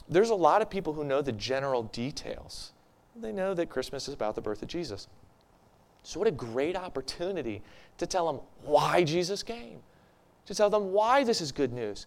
there's 0.09 0.31
a 0.31 0.35
lot 0.35 0.62
of 0.62 0.71
people 0.71 0.92
who 0.92 1.05
know 1.05 1.23
the 1.23 1.33
general 1.33 1.85
details. 1.85 2.73
They 3.14 3.33
know 3.33 3.55
that 3.55 3.71
Christmas 3.71 4.09
is 4.09 4.14
about 4.14 4.35
the 4.35 4.40
birth 4.40 4.62
of 4.62 4.69
Jesus. 4.69 5.09
So, 6.03 6.21
what 6.21 6.29
a 6.29 6.33
great 6.33 6.77
opportunity 6.77 7.62
to 7.99 8.07
tell 8.07 8.27
them 8.27 8.40
why 8.62 9.03
Jesus 9.03 9.42
came, 9.42 9.81
to 10.45 10.55
tell 10.55 10.71
them 10.71 10.92
why 10.92 11.25
this 11.25 11.40
is 11.40 11.51
good 11.51 11.73
news, 11.73 12.07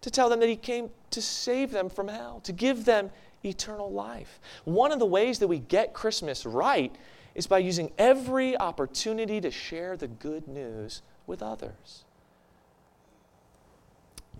to 0.00 0.10
tell 0.10 0.28
them 0.28 0.40
that 0.40 0.48
He 0.48 0.56
came 0.56 0.90
to 1.10 1.22
save 1.22 1.70
them 1.70 1.88
from 1.88 2.08
hell, 2.08 2.40
to 2.40 2.52
give 2.52 2.84
them 2.84 3.10
eternal 3.44 3.92
life. 3.92 4.40
One 4.64 4.90
of 4.90 4.98
the 4.98 5.06
ways 5.06 5.38
that 5.38 5.48
we 5.48 5.60
get 5.60 5.92
Christmas 5.92 6.44
right 6.44 6.94
is 7.34 7.46
by 7.46 7.58
using 7.58 7.92
every 7.98 8.56
opportunity 8.58 9.40
to 9.40 9.50
share 9.50 9.96
the 9.96 10.08
good 10.08 10.48
news 10.48 11.02
with 11.26 11.42
others. 11.42 12.04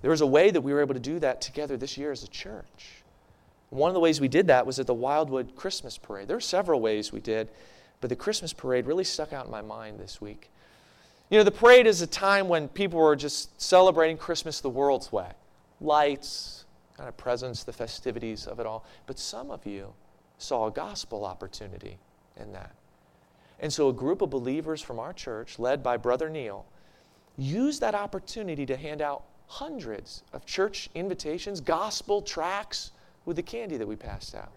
There 0.03 0.11
was 0.11 0.21
a 0.21 0.27
way 0.27 0.51
that 0.51 0.61
we 0.61 0.73
were 0.73 0.81
able 0.81 0.95
to 0.95 1.01
do 1.01 1.19
that 1.19 1.41
together 1.41 1.77
this 1.77 1.97
year 1.97 2.13
as 2.13 2.23
a 2.23 2.29
church. 2.29 3.03
One 3.71 3.91
of 3.91 3.95
the 3.95 4.01
ways 4.01 4.21
we 4.21 4.29
did 4.29 4.47
that 4.47 4.67
was 4.67 4.79
at 4.79 4.87
the 4.87 4.95
Wildwood 4.95 5.55
Christmas 5.55 5.99
Parade. 5.99 6.29
There 6.29 6.37
are 6.37 6.41
several 6.41 6.81
ways 6.81 7.13
we 7.13 7.21
did, 7.21 7.49
but 8.01 8.09
the 8.09 8.17
Christmas 8.17 8.53
Parade 8.53 8.87
really 8.87 9.05
stuck 9.05 9.33
out 9.33 9.47
in 9.47 9.51
my 9.51 9.61
mind 9.61 9.99
this 9.99 10.21
week. 10.21 10.51
You 11.31 11.37
know, 11.37 11.45
the 11.45 11.51
parade 11.51 11.87
is 11.87 12.01
a 12.01 12.07
time 12.07 12.49
when 12.49 12.69
people 12.69 12.99
were 12.99 13.15
just 13.15 13.61
celebrating 13.61 14.17
Christmas 14.17 14.61
the 14.61 14.71
world's 14.71 15.13
way 15.13 15.33
lights, 15.81 16.65
kind 16.97 17.09
of 17.09 17.17
presents, 17.17 17.63
the 17.63 17.73
festivities 17.73 18.47
of 18.47 18.59
it 18.59 18.67
all. 18.67 18.85
But 19.07 19.19
some 19.19 19.51
of 19.51 19.65
you 19.67 19.93
saw 20.39 20.67
a 20.67 20.71
gospel 20.71 21.25
opportunity 21.25 21.99
in 22.37 22.53
that. 22.53 22.75
And 23.61 23.73
so 23.73 23.89
a 23.89 23.93
group 23.93 24.23
of 24.23 24.31
believers 24.31 24.83
from 24.83 24.99
our 24.99 25.13
church, 25.13 25.59
led 25.59 25.83
by 25.83 25.97
Brother 25.97 26.29
Neil, 26.29 26.67
used 27.37 27.81
that 27.81 27.95
opportunity 27.95 28.67
to 28.67 28.77
hand 28.77 29.03
out 29.03 29.25
hundreds 29.49 30.23
of 30.33 30.47
church 30.47 30.89
invitations, 30.95 31.61
gospel 31.61 32.23
tracts 32.23 32.93
with 33.25 33.37
the 33.37 33.43
candy 33.43 33.77
that 33.77 33.89
we 33.89 33.97
passed 33.97 34.35
out. 34.35 34.53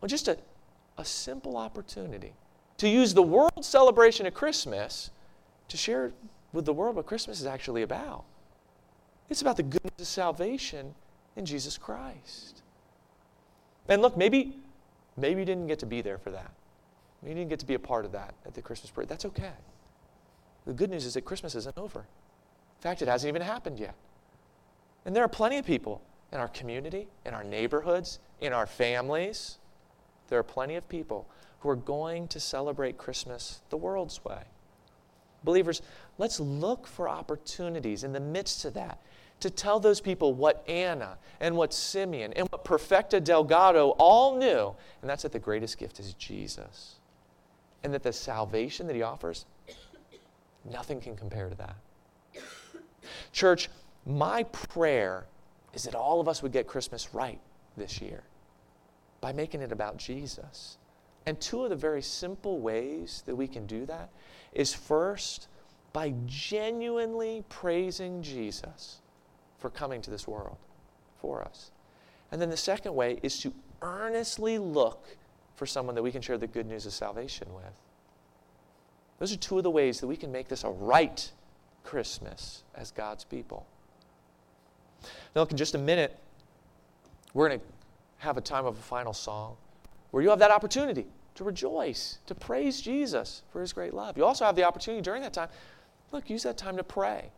Well, 0.00 0.08
just 0.08 0.28
a, 0.28 0.38
a 0.98 1.04
simple 1.04 1.56
opportunity 1.56 2.34
to 2.78 2.88
use 2.88 3.14
the 3.14 3.22
world 3.22 3.64
celebration 3.64 4.26
of 4.26 4.34
Christmas 4.34 5.10
to 5.68 5.76
share 5.76 6.12
with 6.52 6.66
the 6.66 6.72
world 6.72 6.96
what 6.96 7.06
Christmas 7.06 7.40
is 7.40 7.46
actually 7.46 7.82
about. 7.82 8.24
It's 9.30 9.40
about 9.40 9.56
the 9.56 9.62
goodness 9.62 9.92
of 10.00 10.06
salvation 10.06 10.94
in 11.36 11.46
Jesus 11.46 11.78
Christ. 11.78 12.62
And 13.88 14.02
look, 14.02 14.16
maybe, 14.16 14.58
maybe 15.16 15.40
you 15.40 15.46
didn't 15.46 15.66
get 15.66 15.78
to 15.78 15.86
be 15.86 16.02
there 16.02 16.18
for 16.18 16.30
that. 16.30 16.52
You 17.22 17.34
didn't 17.34 17.48
get 17.48 17.60
to 17.60 17.66
be 17.66 17.74
a 17.74 17.78
part 17.78 18.04
of 18.04 18.12
that 18.12 18.34
at 18.44 18.54
the 18.54 18.60
Christmas 18.60 18.90
parade. 18.90 19.08
That's 19.08 19.24
okay. 19.24 19.52
The 20.66 20.72
good 20.72 20.90
news 20.90 21.04
is 21.06 21.14
that 21.14 21.22
Christmas 21.22 21.54
isn't 21.54 21.78
over. 21.78 22.04
In 22.82 22.90
fact, 22.90 23.00
it 23.00 23.06
hasn't 23.06 23.28
even 23.28 23.42
happened 23.42 23.78
yet. 23.78 23.94
And 25.06 25.14
there 25.14 25.22
are 25.22 25.28
plenty 25.28 25.56
of 25.58 25.64
people 25.64 26.02
in 26.32 26.40
our 26.40 26.48
community, 26.48 27.06
in 27.24 27.32
our 27.32 27.44
neighborhoods, 27.44 28.18
in 28.40 28.52
our 28.52 28.66
families. 28.66 29.58
There 30.26 30.40
are 30.40 30.42
plenty 30.42 30.74
of 30.74 30.88
people 30.88 31.28
who 31.60 31.68
are 31.68 31.76
going 31.76 32.26
to 32.26 32.40
celebrate 32.40 32.98
Christmas 32.98 33.62
the 33.70 33.76
world's 33.76 34.24
way. 34.24 34.42
Believers, 35.44 35.80
let's 36.18 36.40
look 36.40 36.88
for 36.88 37.08
opportunities 37.08 38.02
in 38.02 38.12
the 38.12 38.18
midst 38.18 38.64
of 38.64 38.74
that 38.74 38.98
to 39.38 39.48
tell 39.48 39.78
those 39.78 40.00
people 40.00 40.34
what 40.34 40.68
Anna 40.68 41.18
and 41.40 41.56
what 41.56 41.72
Simeon 41.72 42.32
and 42.32 42.48
what 42.50 42.64
Perfecta 42.64 43.20
Delgado 43.20 43.90
all 43.90 44.36
knew, 44.36 44.74
and 45.02 45.08
that's 45.08 45.22
that 45.22 45.30
the 45.30 45.38
greatest 45.38 45.78
gift 45.78 46.00
is 46.00 46.14
Jesus. 46.14 46.96
And 47.84 47.94
that 47.94 48.02
the 48.02 48.12
salvation 48.12 48.88
that 48.88 48.96
he 48.96 49.02
offers, 49.02 49.46
nothing 50.68 51.00
can 51.00 51.14
compare 51.14 51.48
to 51.48 51.54
that. 51.56 51.76
Church, 53.32 53.68
my 54.06 54.44
prayer 54.44 55.26
is 55.74 55.84
that 55.84 55.94
all 55.94 56.20
of 56.20 56.28
us 56.28 56.42
would 56.42 56.52
get 56.52 56.66
Christmas 56.66 57.14
right 57.14 57.40
this 57.76 58.00
year 58.00 58.22
by 59.20 59.32
making 59.32 59.62
it 59.62 59.72
about 59.72 59.96
Jesus. 59.96 60.76
And 61.26 61.40
two 61.40 61.62
of 61.64 61.70
the 61.70 61.76
very 61.76 62.02
simple 62.02 62.60
ways 62.60 63.22
that 63.26 63.36
we 63.36 63.46
can 63.46 63.66
do 63.66 63.86
that 63.86 64.10
is 64.52 64.74
first, 64.74 65.48
by 65.92 66.14
genuinely 66.26 67.44
praising 67.48 68.22
Jesus 68.22 69.00
for 69.58 69.70
coming 69.70 70.00
to 70.02 70.10
this 70.10 70.26
world 70.26 70.56
for 71.20 71.42
us. 71.42 71.70
And 72.30 72.40
then 72.40 72.50
the 72.50 72.56
second 72.56 72.94
way 72.94 73.20
is 73.22 73.38
to 73.40 73.52
earnestly 73.82 74.58
look 74.58 75.06
for 75.54 75.66
someone 75.66 75.94
that 75.94 76.02
we 76.02 76.10
can 76.10 76.22
share 76.22 76.38
the 76.38 76.46
good 76.46 76.66
news 76.66 76.86
of 76.86 76.92
salvation 76.92 77.46
with. 77.54 77.80
Those 79.18 79.32
are 79.32 79.36
two 79.36 79.58
of 79.58 79.62
the 79.62 79.70
ways 79.70 80.00
that 80.00 80.06
we 80.06 80.16
can 80.16 80.32
make 80.32 80.48
this 80.48 80.64
a 80.64 80.70
right 80.70 81.30
Christmas 81.84 82.64
as 82.74 82.90
God's 82.90 83.24
people. 83.24 83.66
Now, 85.34 85.42
look, 85.42 85.50
in 85.50 85.56
just 85.56 85.74
a 85.74 85.78
minute, 85.78 86.18
we're 87.34 87.48
going 87.48 87.60
to 87.60 87.66
have 88.18 88.36
a 88.36 88.40
time 88.40 88.66
of 88.66 88.78
a 88.78 88.82
final 88.82 89.12
song 89.12 89.56
where 90.10 90.22
you 90.22 90.30
have 90.30 90.38
that 90.38 90.50
opportunity 90.50 91.06
to 91.34 91.44
rejoice, 91.44 92.18
to 92.26 92.34
praise 92.34 92.80
Jesus 92.80 93.42
for 93.50 93.60
his 93.60 93.72
great 93.72 93.94
love. 93.94 94.16
You 94.16 94.24
also 94.24 94.44
have 94.44 94.54
the 94.54 94.64
opportunity 94.64 95.02
during 95.02 95.22
that 95.22 95.32
time, 95.32 95.48
look, 96.12 96.28
use 96.28 96.42
that 96.42 96.56
time 96.56 96.76
to 96.76 96.84
pray. 96.84 97.30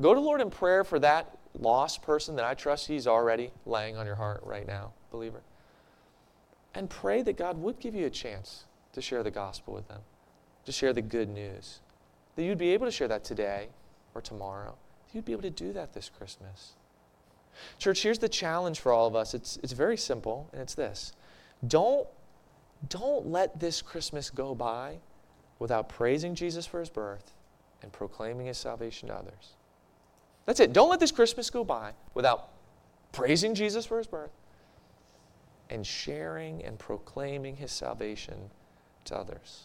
Go 0.00 0.14
to 0.14 0.20
Lord 0.20 0.40
in 0.40 0.50
prayer 0.50 0.82
for 0.84 0.98
that 1.00 1.36
lost 1.58 2.02
person 2.02 2.36
that 2.36 2.44
I 2.44 2.54
trust 2.54 2.86
he's 2.86 3.06
already 3.06 3.50
laying 3.66 3.96
on 3.96 4.06
your 4.06 4.14
heart 4.14 4.40
right 4.44 4.66
now, 4.66 4.92
believer. 5.10 5.42
And 6.74 6.88
pray 6.88 7.22
that 7.22 7.36
God 7.36 7.58
would 7.58 7.78
give 7.80 7.94
you 7.94 8.06
a 8.06 8.10
chance 8.10 8.64
to 8.92 9.02
share 9.02 9.22
the 9.22 9.30
gospel 9.30 9.74
with 9.74 9.88
them, 9.88 10.00
to 10.64 10.72
share 10.72 10.92
the 10.92 11.02
good 11.02 11.28
news 11.28 11.80
that 12.40 12.46
you'd 12.46 12.56
be 12.56 12.70
able 12.70 12.86
to 12.86 12.90
share 12.90 13.08
that 13.08 13.22
today 13.22 13.68
or 14.14 14.22
tomorrow. 14.22 14.74
You'd 15.12 15.26
be 15.26 15.32
able 15.32 15.42
to 15.42 15.50
do 15.50 15.74
that 15.74 15.92
this 15.92 16.08
Christmas. 16.08 16.72
Church, 17.78 18.02
here's 18.02 18.18
the 18.18 18.30
challenge 18.30 18.80
for 18.80 18.92
all 18.92 19.06
of 19.06 19.14
us. 19.14 19.34
It's, 19.34 19.58
it's 19.62 19.74
very 19.74 19.98
simple, 19.98 20.48
and 20.52 20.62
it's 20.62 20.72
this 20.74 21.12
don't, 21.66 22.08
don't 22.88 23.26
let 23.26 23.60
this 23.60 23.82
Christmas 23.82 24.30
go 24.30 24.54
by 24.54 25.00
without 25.58 25.90
praising 25.90 26.34
Jesus 26.34 26.64
for 26.64 26.80
his 26.80 26.88
birth 26.88 27.34
and 27.82 27.92
proclaiming 27.92 28.46
his 28.46 28.56
salvation 28.56 29.08
to 29.08 29.16
others. 29.16 29.56
That's 30.46 30.60
it. 30.60 30.72
Don't 30.72 30.88
let 30.88 30.98
this 30.98 31.12
Christmas 31.12 31.50
go 31.50 31.62
by 31.62 31.92
without 32.14 32.48
praising 33.12 33.54
Jesus 33.54 33.84
for 33.84 33.98
his 33.98 34.06
birth 34.06 34.32
and 35.68 35.86
sharing 35.86 36.64
and 36.64 36.78
proclaiming 36.78 37.56
his 37.56 37.70
salvation 37.70 38.48
to 39.04 39.16
others. 39.18 39.64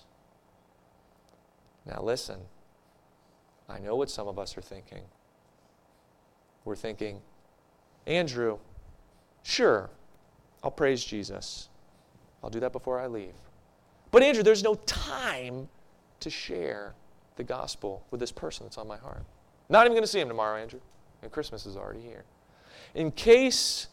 Now, 1.85 2.01
listen, 2.01 2.41
I 3.67 3.79
know 3.79 3.95
what 3.95 4.09
some 4.09 4.27
of 4.27 4.37
us 4.37 4.57
are 4.57 4.61
thinking. 4.61 5.01
We're 6.65 6.75
thinking, 6.75 7.21
Andrew, 8.07 8.59
sure, 9.43 9.89
I'll 10.63 10.71
praise 10.71 11.03
Jesus. 11.03 11.69
I'll 12.43 12.49
do 12.49 12.59
that 12.59 12.71
before 12.71 12.99
I 12.99 13.07
leave. 13.07 13.33
But, 14.11 14.23
Andrew, 14.23 14.43
there's 14.43 14.63
no 14.63 14.75
time 14.85 15.67
to 16.19 16.29
share 16.29 16.93
the 17.35 17.43
gospel 17.43 18.05
with 18.11 18.19
this 18.19 18.31
person 18.31 18.65
that's 18.65 18.77
on 18.77 18.87
my 18.87 18.97
heart. 18.97 19.23
Not 19.69 19.85
even 19.85 19.93
going 19.93 20.03
to 20.03 20.07
see 20.07 20.19
him 20.19 20.27
tomorrow, 20.27 20.57
Andrew. 20.59 20.79
And 21.21 21.31
Christmas 21.31 21.65
is 21.65 21.75
already 21.75 22.01
here. 22.01 22.23
In 22.93 23.11
case 23.11 23.87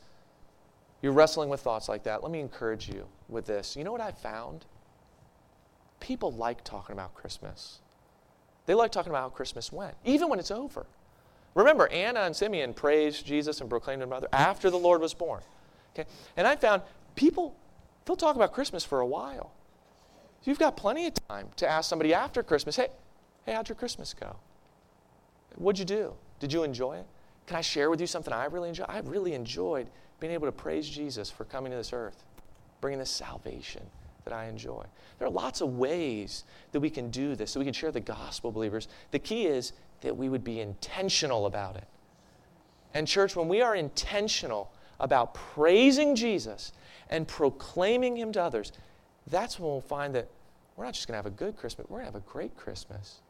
you're 1.00 1.12
wrestling 1.12 1.48
with 1.48 1.60
thoughts 1.60 1.88
like 1.88 2.04
that, 2.04 2.22
let 2.22 2.30
me 2.30 2.40
encourage 2.40 2.88
you 2.88 3.06
with 3.28 3.46
this. 3.46 3.74
You 3.74 3.84
know 3.84 3.92
what 3.92 4.00
I 4.00 4.12
found? 4.12 4.64
People 5.98 6.32
like 6.32 6.62
talking 6.62 6.92
about 6.92 7.14
Christmas. 7.14 7.80
They 8.66 8.74
like 8.74 8.92
talking 8.92 9.10
about 9.10 9.22
how 9.22 9.28
Christmas 9.28 9.72
went, 9.72 9.94
even 10.04 10.28
when 10.28 10.38
it's 10.38 10.50
over. 10.50 10.86
Remember, 11.54 11.88
Anna 11.88 12.20
and 12.20 12.34
Simeon 12.34 12.72
praised 12.72 13.26
Jesus 13.26 13.60
and 13.60 13.68
proclaimed 13.68 14.02
him 14.02 14.08
mother 14.08 14.28
after 14.32 14.70
the 14.70 14.78
Lord 14.78 15.00
was 15.00 15.14
born. 15.14 15.42
Okay? 15.94 16.08
And 16.36 16.46
I 16.46 16.56
found 16.56 16.82
people, 17.14 17.54
they'll 18.04 18.16
talk 18.16 18.36
about 18.36 18.52
Christmas 18.52 18.84
for 18.84 19.00
a 19.00 19.06
while. 19.06 19.52
You've 20.44 20.58
got 20.58 20.76
plenty 20.76 21.06
of 21.06 21.14
time 21.28 21.48
to 21.56 21.68
ask 21.68 21.88
somebody 21.88 22.14
after 22.14 22.42
Christmas, 22.42 22.76
hey, 22.76 22.88
hey, 23.44 23.52
how'd 23.52 23.68
your 23.68 23.76
Christmas 23.76 24.14
go? 24.14 24.36
What'd 25.56 25.78
you 25.78 25.84
do? 25.84 26.14
Did 26.40 26.52
you 26.52 26.62
enjoy 26.62 26.96
it? 26.96 27.06
Can 27.46 27.56
I 27.56 27.60
share 27.60 27.90
with 27.90 28.00
you 28.00 28.06
something 28.06 28.32
I 28.32 28.46
really 28.46 28.70
enjoyed? 28.70 28.86
I 28.88 29.00
really 29.00 29.34
enjoyed 29.34 29.88
being 30.20 30.32
able 30.32 30.46
to 30.46 30.52
praise 30.52 30.88
Jesus 30.88 31.30
for 31.30 31.44
coming 31.44 31.70
to 31.72 31.76
this 31.76 31.92
earth, 31.92 32.24
bringing 32.80 32.98
this 32.98 33.10
salvation 33.10 33.82
that 34.24 34.32
I 34.32 34.46
enjoy. 34.46 34.84
There 35.18 35.28
are 35.28 35.30
lots 35.30 35.60
of 35.60 35.76
ways 35.76 36.44
that 36.72 36.80
we 36.80 36.90
can 36.90 37.10
do 37.10 37.34
this, 37.34 37.50
so 37.50 37.60
we 37.60 37.64
can 37.64 37.74
share 37.74 37.90
the 37.90 38.00
gospel, 38.00 38.52
believers. 38.52 38.88
The 39.10 39.18
key 39.18 39.46
is 39.46 39.72
that 40.00 40.16
we 40.16 40.28
would 40.28 40.44
be 40.44 40.60
intentional 40.60 41.46
about 41.46 41.76
it. 41.76 41.86
And, 42.94 43.06
church, 43.06 43.36
when 43.36 43.48
we 43.48 43.62
are 43.62 43.74
intentional 43.74 44.72
about 45.00 45.34
praising 45.34 46.14
Jesus 46.14 46.72
and 47.08 47.26
proclaiming 47.26 48.16
Him 48.16 48.32
to 48.32 48.42
others, 48.42 48.72
that's 49.26 49.58
when 49.58 49.70
we'll 49.70 49.80
find 49.80 50.14
that 50.14 50.28
we're 50.76 50.84
not 50.84 50.94
just 50.94 51.06
going 51.06 51.14
to 51.14 51.18
have 51.18 51.26
a 51.26 51.30
good 51.30 51.56
Christmas, 51.56 51.86
we're 51.88 51.98
going 51.98 52.10
to 52.10 52.12
have 52.12 52.22
a 52.22 52.30
great 52.30 52.56
Christmas. 52.56 53.20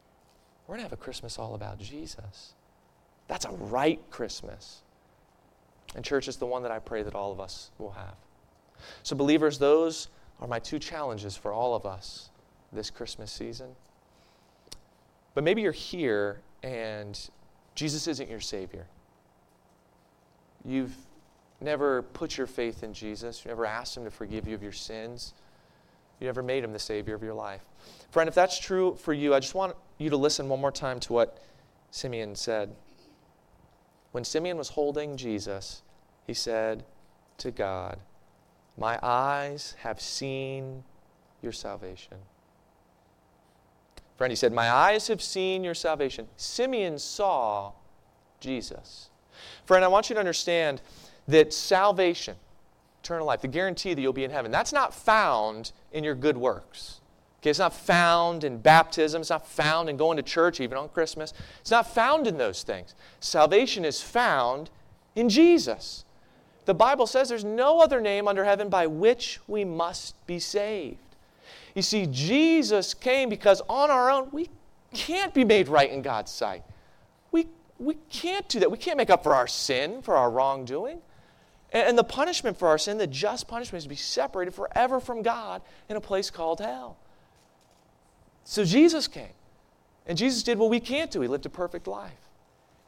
We're 0.67 0.77
going 0.77 0.85
to 0.85 0.91
have 0.91 0.99
a 0.99 1.03
Christmas 1.03 1.39
all 1.39 1.55
about 1.55 1.79
Jesus. 1.79 2.55
That's 3.29 3.45
a 3.45 3.51
right 3.51 4.01
Christmas. 4.11 4.83
And, 5.95 6.05
church, 6.05 6.29
is 6.29 6.37
the 6.37 6.47
one 6.47 6.63
that 6.63 6.73
I 6.73 6.79
pray 6.79 7.03
that 7.03 7.15
all 7.15 7.33
of 7.33 7.41
us 7.41 7.71
will 7.79 7.93
have. 7.93 8.15
So, 9.03 9.15
believers, 9.15 9.59
those 9.59 10.09
are 10.41 10.49
my 10.49 10.59
two 10.59 10.79
challenges 10.79 11.37
for 11.37 11.53
all 11.53 11.75
of 11.75 11.87
us 11.87 12.31
this 12.73 12.91
Christmas 12.91 13.31
season. 13.31 13.77
But 15.35 15.45
maybe 15.45 15.63
you're 15.63 15.73
here 15.73 16.41
and 16.63 17.19
Jesus 17.75 18.07
isn't 18.07 18.29
your 18.29 18.41
Savior. 18.41 18.87
You've 20.65 20.95
never 21.61 22.03
put 22.03 22.37
your 22.37 22.47
faith 22.47 22.83
in 22.83 22.93
Jesus, 22.93 23.45
you 23.45 23.49
never 23.49 23.67
asked 23.67 23.97
Him 23.97 24.05
to 24.05 24.11
forgive 24.11 24.47
you 24.47 24.55
of 24.55 24.63
your 24.63 24.73
sins, 24.73 25.35
you 26.21 26.27
never 26.27 26.43
made 26.43 26.65
Him 26.65 26.73
the 26.73 26.79
Savior 26.79 27.15
of 27.15 27.23
your 27.23 27.35
life. 27.35 27.63
Friend, 28.11 28.29
if 28.29 28.35
that's 28.35 28.59
true 28.59 28.97
for 28.97 29.13
you, 29.13 29.35
I 29.35 29.41
just 29.41 29.55
want 29.55 29.75
you 29.99 30.11
to 30.11 30.17
listen 30.17 30.49
one 30.49 30.61
more 30.61 30.73
time 30.73 31.01
to 31.01 31.13
what 31.13 31.39
Simeon 31.91 32.35
said. 32.35 32.75
When 34.13 34.25
Simeon 34.25 34.59
was 34.59 34.71
holding 34.71 35.17
Jesus, 35.17 35.83
he 36.27 36.35
said 36.35 36.85
to 37.39 37.51
God, 37.51 37.99
My 38.77 38.99
eyes 39.03 39.75
have 39.81 40.01
seen 40.01 40.85
your 41.43 41.53
salvation. 41.53 42.19
Friend, 44.17 44.31
he 44.31 44.37
said, 44.37 44.53
My 44.53 44.71
eyes 44.71 45.09
have 45.09 45.21
seen 45.21 45.65
your 45.65 45.75
salvation. 45.75 46.29
Simeon 46.37 46.99
saw 46.99 47.73
Jesus. 48.41 49.11
Friend, 49.67 49.85
I 49.85 49.89
want 49.89 50.09
you 50.09 50.15
to 50.15 50.21
understand 50.21 50.81
that 51.29 51.53
salvation, 51.53 52.37
eternal 53.03 53.27
life, 53.27 53.41
the 53.41 53.49
guarantee 53.49 53.95
that 53.95 54.01
you'll 54.01 54.13
be 54.13 54.25
in 54.25 54.31
heaven, 54.31 54.51
that's 54.51 54.73
not 54.73 54.95
found 54.95 55.73
in 55.93 56.05
your 56.05 56.15
good 56.15 56.37
works. 56.37 57.01
Okay, 57.43 57.51
it's 57.51 57.59
not 57.59 57.75
found 57.75 58.45
in 58.45 58.59
baptism. 58.59 59.21
It's 59.21 59.31
not 59.31 59.49
found 59.49 59.91
in 59.91 59.97
going 59.97 60.17
to 60.17 60.23
church, 60.23 60.61
even 60.61 60.79
on 60.79 60.89
Christmas. 60.89 61.33
It's 61.61 61.73
not 61.73 61.93
found 61.93 62.29
in 62.29 62.39
those 62.39 62.63
things. 62.63 62.95
Salvation 63.19 63.85
is 63.85 64.01
found 64.01 64.71
in 65.17 65.29
Jesus. 65.29 66.05
The 66.65 66.75
Bible 66.75 67.07
says 67.07 67.29
there's 67.29 67.45
no 67.45 67.81
other 67.81 68.01
name 68.01 68.29
under 68.29 68.45
heaven 68.45 68.69
by 68.69 68.87
which 68.87 69.41
we 69.49 69.65
must 69.65 70.15
be 70.27 70.39
saved. 70.39 70.99
You 71.75 71.83
see, 71.83 72.07
Jesus 72.07 72.95
came 72.95 73.29
because 73.29 73.63
on 73.69 73.91
our 73.91 74.11
own, 74.11 74.29
we 74.31 74.49
can't 74.93 75.35
be 75.35 75.45
made 75.45 75.69
right 75.69 75.91
in 75.91 76.03
God's 76.03 76.31
sight. 76.31 76.63
We, 77.33 77.49
we 77.79 77.97
can't 78.11 78.49
do 78.49 78.61
that. 78.61 78.71
We 78.71 78.79
can't 78.79 78.99
make 78.99 79.11
up 79.11 79.23
for 79.23 79.35
our 79.35 79.47
sin, 79.47 80.03
for 80.03 80.17
our 80.17 80.31
wrongdoing. 80.31 80.99
And, 81.73 81.89
and 81.89 81.99
the 81.99 82.05
punishment 82.05 82.59
for 82.59 82.69
our 82.69 82.79
sin, 82.79 82.99
the 82.99 83.07
just 83.07 83.49
punishment, 83.49 83.79
is 83.79 83.85
to 83.85 83.89
be 83.89 83.97
separated 83.97 84.53
forever 84.53 85.01
from 85.01 85.23
God 85.23 85.63
in 85.89 85.97
a 85.97 86.01
place 86.01 86.31
called 86.31 86.61
hell. 86.61 86.99
So 88.45 88.65
Jesus 88.65 89.09
came. 89.09 89.29
And 90.07 90.19
Jesus 90.19 90.43
did 90.43 90.59
what 90.59 90.69
we 90.69 90.81
can't 90.81 91.11
do. 91.11 91.21
He 91.21 91.29
lived 91.29 91.47
a 91.47 91.51
perfect 91.51 91.87
life. 91.87 92.13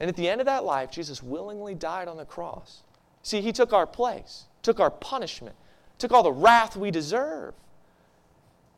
And 0.00 0.08
at 0.08 0.16
the 0.16 0.28
end 0.28 0.40
of 0.40 0.46
that 0.46 0.64
life, 0.64 0.90
Jesus 0.90 1.22
willingly 1.22 1.74
died 1.74 2.08
on 2.08 2.16
the 2.16 2.24
cross. 2.24 2.82
See, 3.24 3.40
he 3.40 3.50
took 3.50 3.72
our 3.72 3.87
place, 3.87 4.44
took 4.62 4.78
our 4.78 4.90
punishment, 4.90 5.56
took 5.98 6.12
all 6.12 6.22
the 6.22 6.30
wrath 6.32 6.76
we 6.76 6.92
deserve. 6.92 7.54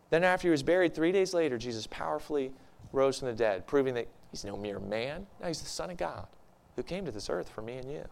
Then, 0.08 0.24
after 0.24 0.48
he 0.48 0.50
was 0.50 0.62
buried, 0.62 0.94
three 0.94 1.12
days 1.12 1.34
later, 1.34 1.58
Jesus 1.58 1.86
powerfully 1.86 2.52
rose 2.92 3.18
from 3.18 3.28
the 3.28 3.34
dead, 3.34 3.66
proving 3.66 3.92
that 3.94 4.08
he's 4.30 4.44
no 4.44 4.56
mere 4.56 4.78
man. 4.78 5.26
No, 5.42 5.48
he's 5.48 5.60
the 5.60 5.68
Son 5.68 5.90
of 5.90 5.98
God 5.98 6.26
who 6.76 6.82
came 6.82 7.04
to 7.04 7.10
this 7.10 7.28
earth 7.28 7.50
for 7.50 7.60
me 7.60 7.76
and 7.76 7.90
you. 7.90 8.04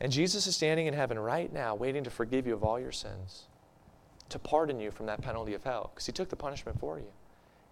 And 0.00 0.12
Jesus 0.12 0.46
is 0.46 0.56
standing 0.56 0.86
in 0.86 0.94
heaven 0.94 1.18
right 1.18 1.50
now, 1.50 1.74
waiting 1.74 2.04
to 2.04 2.10
forgive 2.10 2.46
you 2.46 2.52
of 2.52 2.62
all 2.62 2.78
your 2.78 2.92
sins 2.92 3.46
to 4.28 4.38
pardon 4.38 4.80
you 4.80 4.90
from 4.90 5.06
that 5.06 5.22
penalty 5.22 5.54
of 5.54 5.62
hell 5.62 5.90
because 5.94 6.06
he 6.06 6.12
took 6.12 6.28
the 6.28 6.36
punishment 6.36 6.78
for 6.80 6.98
you 6.98 7.12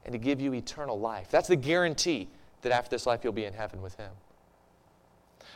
and 0.04 0.12
to 0.12 0.18
give 0.18 0.40
you 0.40 0.54
eternal 0.54 0.98
life. 0.98 1.28
That's 1.30 1.48
the 1.48 1.56
guarantee 1.56 2.28
that 2.62 2.72
after 2.72 2.90
this 2.90 3.06
life 3.06 3.20
you'll 3.24 3.32
be 3.32 3.44
in 3.44 3.52
heaven 3.52 3.82
with 3.82 3.96
him. 3.96 4.12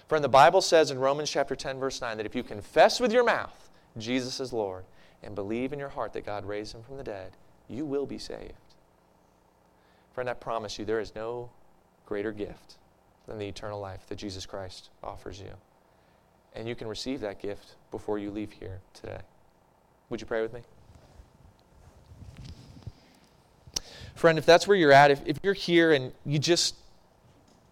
Friend, 0.09 0.25
the 0.25 0.29
Bible 0.29 0.63
says 0.63 0.91
in 0.91 0.99
Romans 0.99 1.31
chapter 1.31 1.55
10 1.55 1.79
verse 1.79 2.01
9 2.01 2.17
that 2.17 2.27
if 2.27 2.35
you 2.35 2.43
confess 2.43 2.99
with 2.99 3.13
your 3.13 3.25
mouth 3.25 3.69
Jesus 3.97 4.41
is 4.41 4.53
Lord 4.53 4.85
and 5.23 5.35
believe 5.35 5.73
in 5.73 5.79
your 5.79 5.89
heart 5.89 6.13
that 6.15 6.25
God 6.25 6.45
raised 6.45 6.75
him 6.75 6.83
from 6.83 6.97
the 6.97 7.05
dead, 7.05 7.33
you 7.69 7.85
will 7.85 8.07
be 8.07 8.19
saved. 8.19 8.53
Friend, 10.13 10.29
I 10.29 10.35
promise 10.35 10.79
you 10.79 10.85
there 10.85 11.01
is 11.01 11.15
no 11.15 11.51
greater 12.07 12.33
gift 12.33 12.77
than 13.27 13.39
the 13.39 13.47
eternal 13.47 13.81
life 13.81 14.07
that 14.09 14.17
Jesus 14.17 14.47
Christ 14.47 14.91
offers 15.03 15.41
you. 15.41 15.51
And 16.55 16.67
you 16.67 16.75
can 16.75 16.89
receive 16.89 17.21
that 17.21 17.41
gift 17.41 17.77
before 17.91 18.19
you 18.19 18.31
leave 18.31 18.53
here 18.53 18.81
today. 18.95 19.21
Would 20.09 20.21
you 20.21 20.27
pray 20.27 20.41
with 20.41 20.53
me? 20.53 20.63
Friend, 24.15 24.39
if 24.39 24.47
that's 24.47 24.67
where 24.67 24.77
you're 24.77 24.93
at, 24.93 25.11
if, 25.11 25.21
if 25.27 25.39
you're 25.43 25.55
here 25.55 25.93
and 25.93 26.13
you 26.25 26.39
just, 26.39 26.75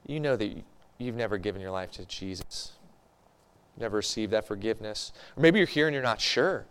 you 0.07 0.21
know 0.21 0.37
that 0.37 0.53
you've 0.99 1.17
never 1.17 1.39
given 1.39 1.61
your 1.61 1.71
life 1.71 1.91
to 1.93 2.05
Jesus, 2.07 2.73
never 3.77 3.97
received 3.97 4.33
that 4.33 4.47
forgiveness, 4.47 5.13
or 5.37 5.43
maybe 5.43 5.59
you're 5.59 5.67
here 5.67 5.87
and 5.87 5.95
you're 5.95 6.03
not 6.03 6.21
sure. 6.21 6.67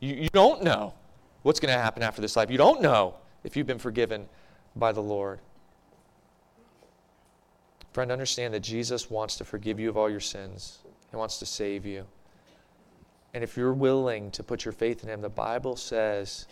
You, 0.00 0.14
you 0.14 0.28
don't 0.30 0.62
know 0.62 0.94
what's 1.42 1.60
going 1.60 1.72
to 1.72 1.80
happen 1.80 2.02
after 2.02 2.20
this 2.20 2.36
life. 2.36 2.50
You 2.50 2.58
don't 2.58 2.82
know 2.82 3.14
if 3.44 3.56
you've 3.56 3.66
been 3.66 3.78
forgiven 3.78 4.28
by 4.76 4.92
the 4.92 5.00
Lord. 5.00 5.40
Friend, 7.92 8.10
understand 8.10 8.54
that 8.54 8.60
Jesus 8.60 9.10
wants 9.10 9.36
to 9.36 9.44
forgive 9.44 9.78
you 9.78 9.88
of 9.90 9.96
all 9.96 10.08
your 10.08 10.20
sins. 10.20 10.78
He 11.10 11.16
wants 11.16 11.38
to 11.38 11.46
save 11.46 11.84
you. 11.84 12.06
And 13.34 13.44
if 13.44 13.56
you're 13.56 13.74
willing 13.74 14.30
to 14.32 14.42
put 14.42 14.64
your 14.64 14.72
faith 14.72 15.02
in 15.02 15.08
Him, 15.08 15.20
the 15.20 15.28
Bible 15.28 15.76
says 15.76 16.46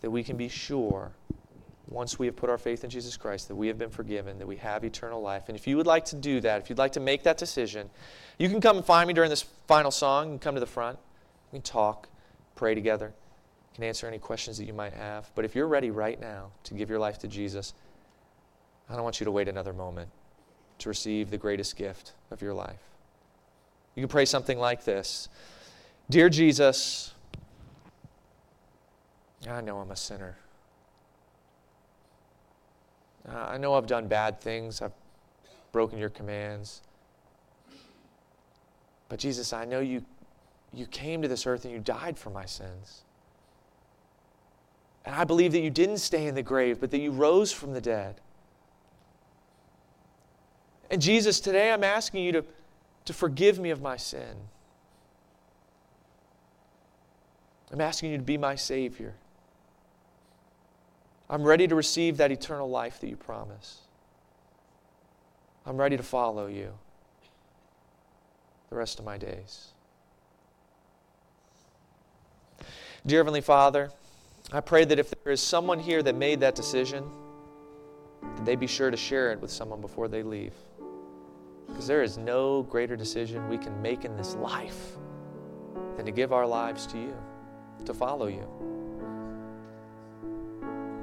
that 0.00 0.10
we 0.10 0.22
can 0.22 0.36
be 0.36 0.48
sure 0.48 1.12
once 1.90 2.18
we 2.18 2.26
have 2.26 2.36
put 2.36 2.50
our 2.50 2.58
faith 2.58 2.84
in 2.84 2.90
Jesus 2.90 3.16
Christ, 3.16 3.48
that 3.48 3.54
we 3.54 3.66
have 3.68 3.78
been 3.78 3.90
forgiven, 3.90 4.38
that 4.38 4.46
we 4.46 4.56
have 4.56 4.84
eternal 4.84 5.22
life. 5.22 5.44
And 5.48 5.56
if 5.56 5.66
you 5.66 5.76
would 5.76 5.86
like 5.86 6.04
to 6.06 6.16
do 6.16 6.40
that, 6.40 6.60
if 6.60 6.68
you'd 6.68 6.78
like 6.78 6.92
to 6.92 7.00
make 7.00 7.22
that 7.22 7.38
decision, 7.38 7.88
you 8.38 8.48
can 8.48 8.60
come 8.60 8.76
and 8.76 8.84
find 8.84 9.08
me 9.08 9.14
during 9.14 9.30
this 9.30 9.42
final 9.66 9.90
song. 9.90 10.26
You 10.26 10.32
can 10.32 10.38
come 10.38 10.54
to 10.54 10.60
the 10.60 10.66
front. 10.66 10.98
We 11.50 11.56
can 11.56 11.62
talk, 11.62 12.08
pray 12.56 12.74
together, 12.74 13.14
can 13.74 13.84
answer 13.84 14.06
any 14.06 14.18
questions 14.18 14.58
that 14.58 14.64
you 14.64 14.74
might 14.74 14.92
have. 14.92 15.30
But 15.34 15.46
if 15.46 15.54
you're 15.54 15.68
ready 15.68 15.90
right 15.90 16.20
now 16.20 16.50
to 16.64 16.74
give 16.74 16.90
your 16.90 16.98
life 16.98 17.18
to 17.20 17.28
Jesus, 17.28 17.72
I 18.90 18.94
don't 18.94 19.04
want 19.04 19.20
you 19.20 19.24
to 19.24 19.32
wait 19.32 19.48
another 19.48 19.72
moment 19.72 20.10
to 20.78 20.88
receive 20.88 21.30
the 21.30 21.38
greatest 21.38 21.76
gift 21.76 22.12
of 22.30 22.42
your 22.42 22.54
life. 22.54 22.82
You 23.94 24.02
can 24.02 24.08
pray 24.08 24.26
something 24.26 24.58
like 24.58 24.84
this 24.84 25.28
Dear 26.10 26.28
Jesus, 26.28 27.14
I 29.48 29.60
know 29.62 29.78
I'm 29.78 29.90
a 29.90 29.96
sinner. 29.96 30.36
Uh, 33.30 33.36
I 33.36 33.58
know 33.58 33.74
I've 33.74 33.86
done 33.86 34.08
bad 34.08 34.40
things. 34.40 34.80
I've 34.80 34.92
broken 35.72 35.98
your 35.98 36.08
commands. 36.08 36.82
But 39.08 39.18
Jesus, 39.18 39.52
I 39.52 39.64
know 39.64 39.80
you, 39.80 40.04
you 40.72 40.86
came 40.86 41.22
to 41.22 41.28
this 41.28 41.46
earth 41.46 41.64
and 41.64 41.72
you 41.72 41.80
died 41.80 42.18
for 42.18 42.30
my 42.30 42.44
sins. 42.44 43.02
And 45.04 45.14
I 45.14 45.24
believe 45.24 45.52
that 45.52 45.60
you 45.60 45.70
didn't 45.70 45.98
stay 45.98 46.26
in 46.26 46.34
the 46.34 46.42
grave, 46.42 46.80
but 46.80 46.90
that 46.90 46.98
you 46.98 47.10
rose 47.10 47.52
from 47.52 47.72
the 47.72 47.80
dead. 47.80 48.20
And 50.90 51.00
Jesus, 51.00 51.40
today 51.40 51.72
I'm 51.72 51.84
asking 51.84 52.24
you 52.24 52.32
to, 52.32 52.44
to 53.06 53.12
forgive 53.12 53.58
me 53.58 53.70
of 53.70 53.80
my 53.80 53.96
sin. 53.96 54.36
I'm 57.72 57.80
asking 57.80 58.10
you 58.10 58.16
to 58.16 58.22
be 58.22 58.38
my 58.38 58.54
Savior. 58.54 59.14
I'm 61.30 61.42
ready 61.42 61.68
to 61.68 61.74
receive 61.74 62.16
that 62.16 62.32
eternal 62.32 62.70
life 62.70 63.00
that 63.00 63.08
you 63.08 63.16
promise. 63.16 63.80
I'm 65.66 65.76
ready 65.76 65.96
to 65.96 66.02
follow 66.02 66.46
you 66.46 66.72
the 68.70 68.76
rest 68.76 68.98
of 68.98 69.04
my 69.04 69.18
days. 69.18 69.68
Dear 73.06 73.20
Heavenly 73.20 73.42
Father, 73.42 73.90
I 74.52 74.60
pray 74.60 74.84
that 74.86 74.98
if 74.98 75.10
there 75.22 75.32
is 75.32 75.42
someone 75.42 75.78
here 75.78 76.02
that 76.02 76.14
made 76.14 76.40
that 76.40 76.54
decision, 76.54 77.04
that 78.22 78.44
they 78.46 78.56
be 78.56 78.66
sure 78.66 78.90
to 78.90 78.96
share 78.96 79.30
it 79.30 79.40
with 79.40 79.50
someone 79.50 79.80
before 79.80 80.08
they 80.08 80.22
leave. 80.22 80.54
Because 81.66 81.86
there 81.86 82.02
is 82.02 82.16
no 82.16 82.62
greater 82.62 82.96
decision 82.96 83.46
we 83.48 83.58
can 83.58 83.80
make 83.82 84.06
in 84.06 84.16
this 84.16 84.34
life 84.36 84.92
than 85.96 86.06
to 86.06 86.12
give 86.12 86.32
our 86.32 86.46
lives 86.46 86.86
to 86.86 86.98
you, 86.98 87.14
to 87.84 87.92
follow 87.92 88.26
you. 88.26 88.67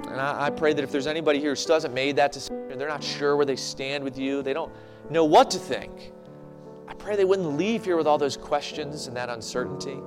And 0.08 0.22
I, 0.22 0.46
I 0.46 0.50
pray 0.50 0.74
that 0.74 0.84
if 0.84 0.92
there's 0.92 1.08
anybody 1.08 1.40
here 1.40 1.52
who 1.52 1.56
still 1.56 1.76
hasn't 1.76 1.94
made 1.94 2.16
that 2.18 2.32
decision, 2.32 2.78
they're 2.78 2.88
not 2.88 3.04
sure 3.04 3.36
where 3.36 3.46
they 3.46 3.56
stand 3.56 4.04
with 4.04 4.18
you, 4.18 4.42
they 4.42 4.54
don't 4.54 4.72
know 5.10 5.26
what 5.26 5.52
to 5.52 5.60
think, 5.60 6.12
I 6.88 6.94
pray 6.94 7.16
they 7.16 7.26
wouldn't 7.26 7.58
leave 7.58 7.86
here 7.86 7.98
with 7.98 8.08
all 8.08 8.18
those 8.18 8.38
questions 8.38 9.08
and 9.08 9.18
that 9.18 9.30
uncertainty. 9.30 9.98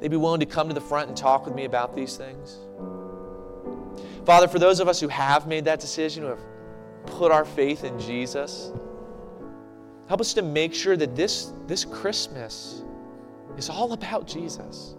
They'd 0.00 0.10
be 0.10 0.16
willing 0.16 0.40
to 0.40 0.46
come 0.46 0.68
to 0.68 0.74
the 0.74 0.80
front 0.80 1.08
and 1.08 1.16
talk 1.16 1.44
with 1.44 1.54
me 1.54 1.64
about 1.64 1.94
these 1.94 2.16
things. 2.16 2.58
Father, 4.24 4.48
for 4.48 4.58
those 4.58 4.80
of 4.80 4.88
us 4.88 5.00
who 5.00 5.08
have 5.08 5.46
made 5.46 5.64
that 5.64 5.80
decision, 5.80 6.22
who 6.22 6.30
have 6.30 6.40
put 7.06 7.32
our 7.32 7.44
faith 7.44 7.84
in 7.84 7.98
Jesus, 7.98 8.72
help 10.08 10.20
us 10.20 10.34
to 10.34 10.42
make 10.42 10.74
sure 10.74 10.96
that 10.96 11.16
this, 11.16 11.52
this 11.66 11.84
Christmas 11.84 12.82
is 13.56 13.68
all 13.68 13.92
about 13.92 14.26
Jesus. 14.26 14.94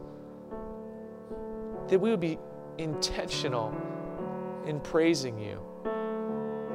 That 1.88 2.00
we 2.00 2.10
would 2.10 2.20
be 2.20 2.38
intentional 2.82 3.74
in 4.66 4.80
praising 4.80 5.40
you. 5.40 5.60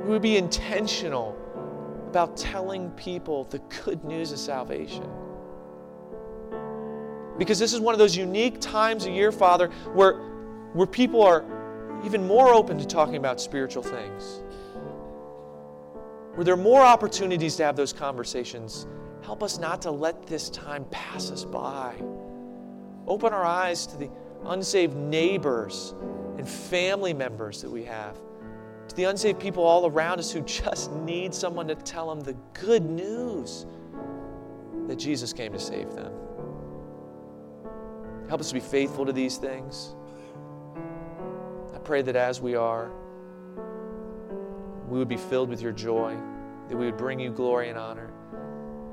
We 0.05 0.11
would 0.11 0.23
be 0.23 0.37
intentional 0.37 1.37
about 2.09 2.37
telling 2.37 2.91
people 2.93 3.45
the 3.45 3.59
good 3.85 4.05
news 4.05 4.33
of 4.33 4.39
salvation. 4.39 5.09
Because 7.39 7.59
this 7.59 7.73
is 7.73 7.81
one 7.81 7.95
of 7.95 7.99
those 7.99 8.17
unique 8.17 8.61
times 8.61 9.07
a 9.07 9.11
year, 9.11 9.31
Father, 9.31 9.69
where, 9.93 10.15
where 10.73 10.87
people 10.87 11.23
are 11.23 11.45
even 12.05 12.27
more 12.27 12.55
open 12.55 12.79
to 12.79 12.87
talking 12.87 13.17
about 13.17 13.41
spiritual 13.41 13.83
things. 13.83 14.43
Where 16.35 16.45
there 16.45 16.55
are 16.55 16.59
more 16.59 16.83
opportunities 16.83 17.57
to 17.57 17.65
have 17.65 17.77
those 17.77 17.93
conversations. 17.93 18.87
Help 19.23 19.43
us 19.43 19.59
not 19.59 19.83
to 19.83 19.91
let 19.91 20.27
this 20.27 20.49
time 20.51 20.85
pass 20.91 21.31
us 21.31 21.45
by. 21.45 21.95
Open 23.07 23.33
our 23.33 23.45
eyes 23.45 23.87
to 23.89 23.97
the 23.97 24.11
unsaved 24.45 24.97
neighbors 24.97 25.95
and 26.37 26.49
family 26.49 27.15
members 27.15 27.63
that 27.63 27.71
we 27.71 27.85
have, 27.85 28.17
to 28.89 28.95
the 28.95 29.05
unsaved 29.05 29.41
people 29.41 29.65
all 29.65 29.87
around 29.87 30.19
us 30.19 30.31
who 30.31 30.41
just 30.43 30.93
need 30.93 31.35
someone 31.35 31.67
to 31.69 31.75
tell 31.75 32.09
them 32.09 32.21
the 32.21 32.35
good 32.53 32.85
news 32.85 33.67
that 34.87 34.97
Jesus 34.97 35.33
came 35.33 35.53
to 35.53 35.59
save 35.59 35.93
them. 35.95 36.13
Help 38.29 38.41
us 38.41 38.49
to 38.49 38.55
be 38.55 38.61
faithful 38.61 39.07
to 39.07 39.13
these 39.13 39.37
things. 39.37 39.95
I 41.75 41.79
pray 41.79 42.03
that 42.03 42.17
as 42.17 42.41
we 42.41 42.55
are, 42.55 42.91
we 44.89 44.99
would 44.99 45.09
be 45.09 45.17
filled 45.17 45.49
with 45.49 45.61
your 45.61 45.73
joy, 45.73 46.17
that 46.69 46.77
we 46.77 46.87
would 46.87 46.97
bring 46.97 47.19
you 47.19 47.31
glory 47.31 47.69
and 47.69 47.79
honor. 47.79 48.13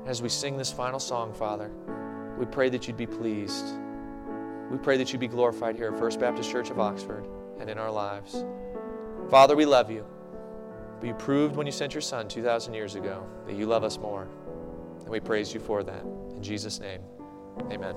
As 0.06 0.22
we 0.22 0.28
sing 0.28 0.56
this 0.56 0.72
final 0.72 0.98
song, 0.98 1.32
Father, 1.32 1.70
we 2.38 2.46
pray 2.46 2.68
that 2.68 2.86
you'd 2.86 2.96
be 2.96 3.06
pleased. 3.06 3.66
We 4.70 4.78
pray 4.78 4.96
that 4.96 5.12
you 5.12 5.18
be 5.18 5.28
glorified 5.28 5.76
here 5.76 5.88
at 5.92 5.98
First 5.98 6.20
Baptist 6.20 6.50
Church 6.50 6.70
of 6.70 6.78
Oxford 6.78 7.26
and 7.60 7.68
in 7.70 7.78
our 7.78 7.90
lives. 7.90 8.44
Father, 9.30 9.56
we 9.56 9.66
love 9.66 9.90
you. 9.90 10.06
But 11.00 11.06
you 11.08 11.14
proved 11.14 11.56
when 11.56 11.66
you 11.66 11.72
sent 11.72 11.94
your 11.94 12.00
Son 12.00 12.28
2,000 12.28 12.74
years 12.74 12.94
ago 12.94 13.26
that 13.46 13.54
you 13.54 13.66
love 13.66 13.84
us 13.84 13.98
more. 13.98 14.28
And 15.00 15.08
we 15.08 15.20
praise 15.20 15.52
you 15.52 15.60
for 15.60 15.82
that. 15.82 16.02
In 16.02 16.42
Jesus' 16.42 16.80
name, 16.80 17.00
amen. 17.70 17.94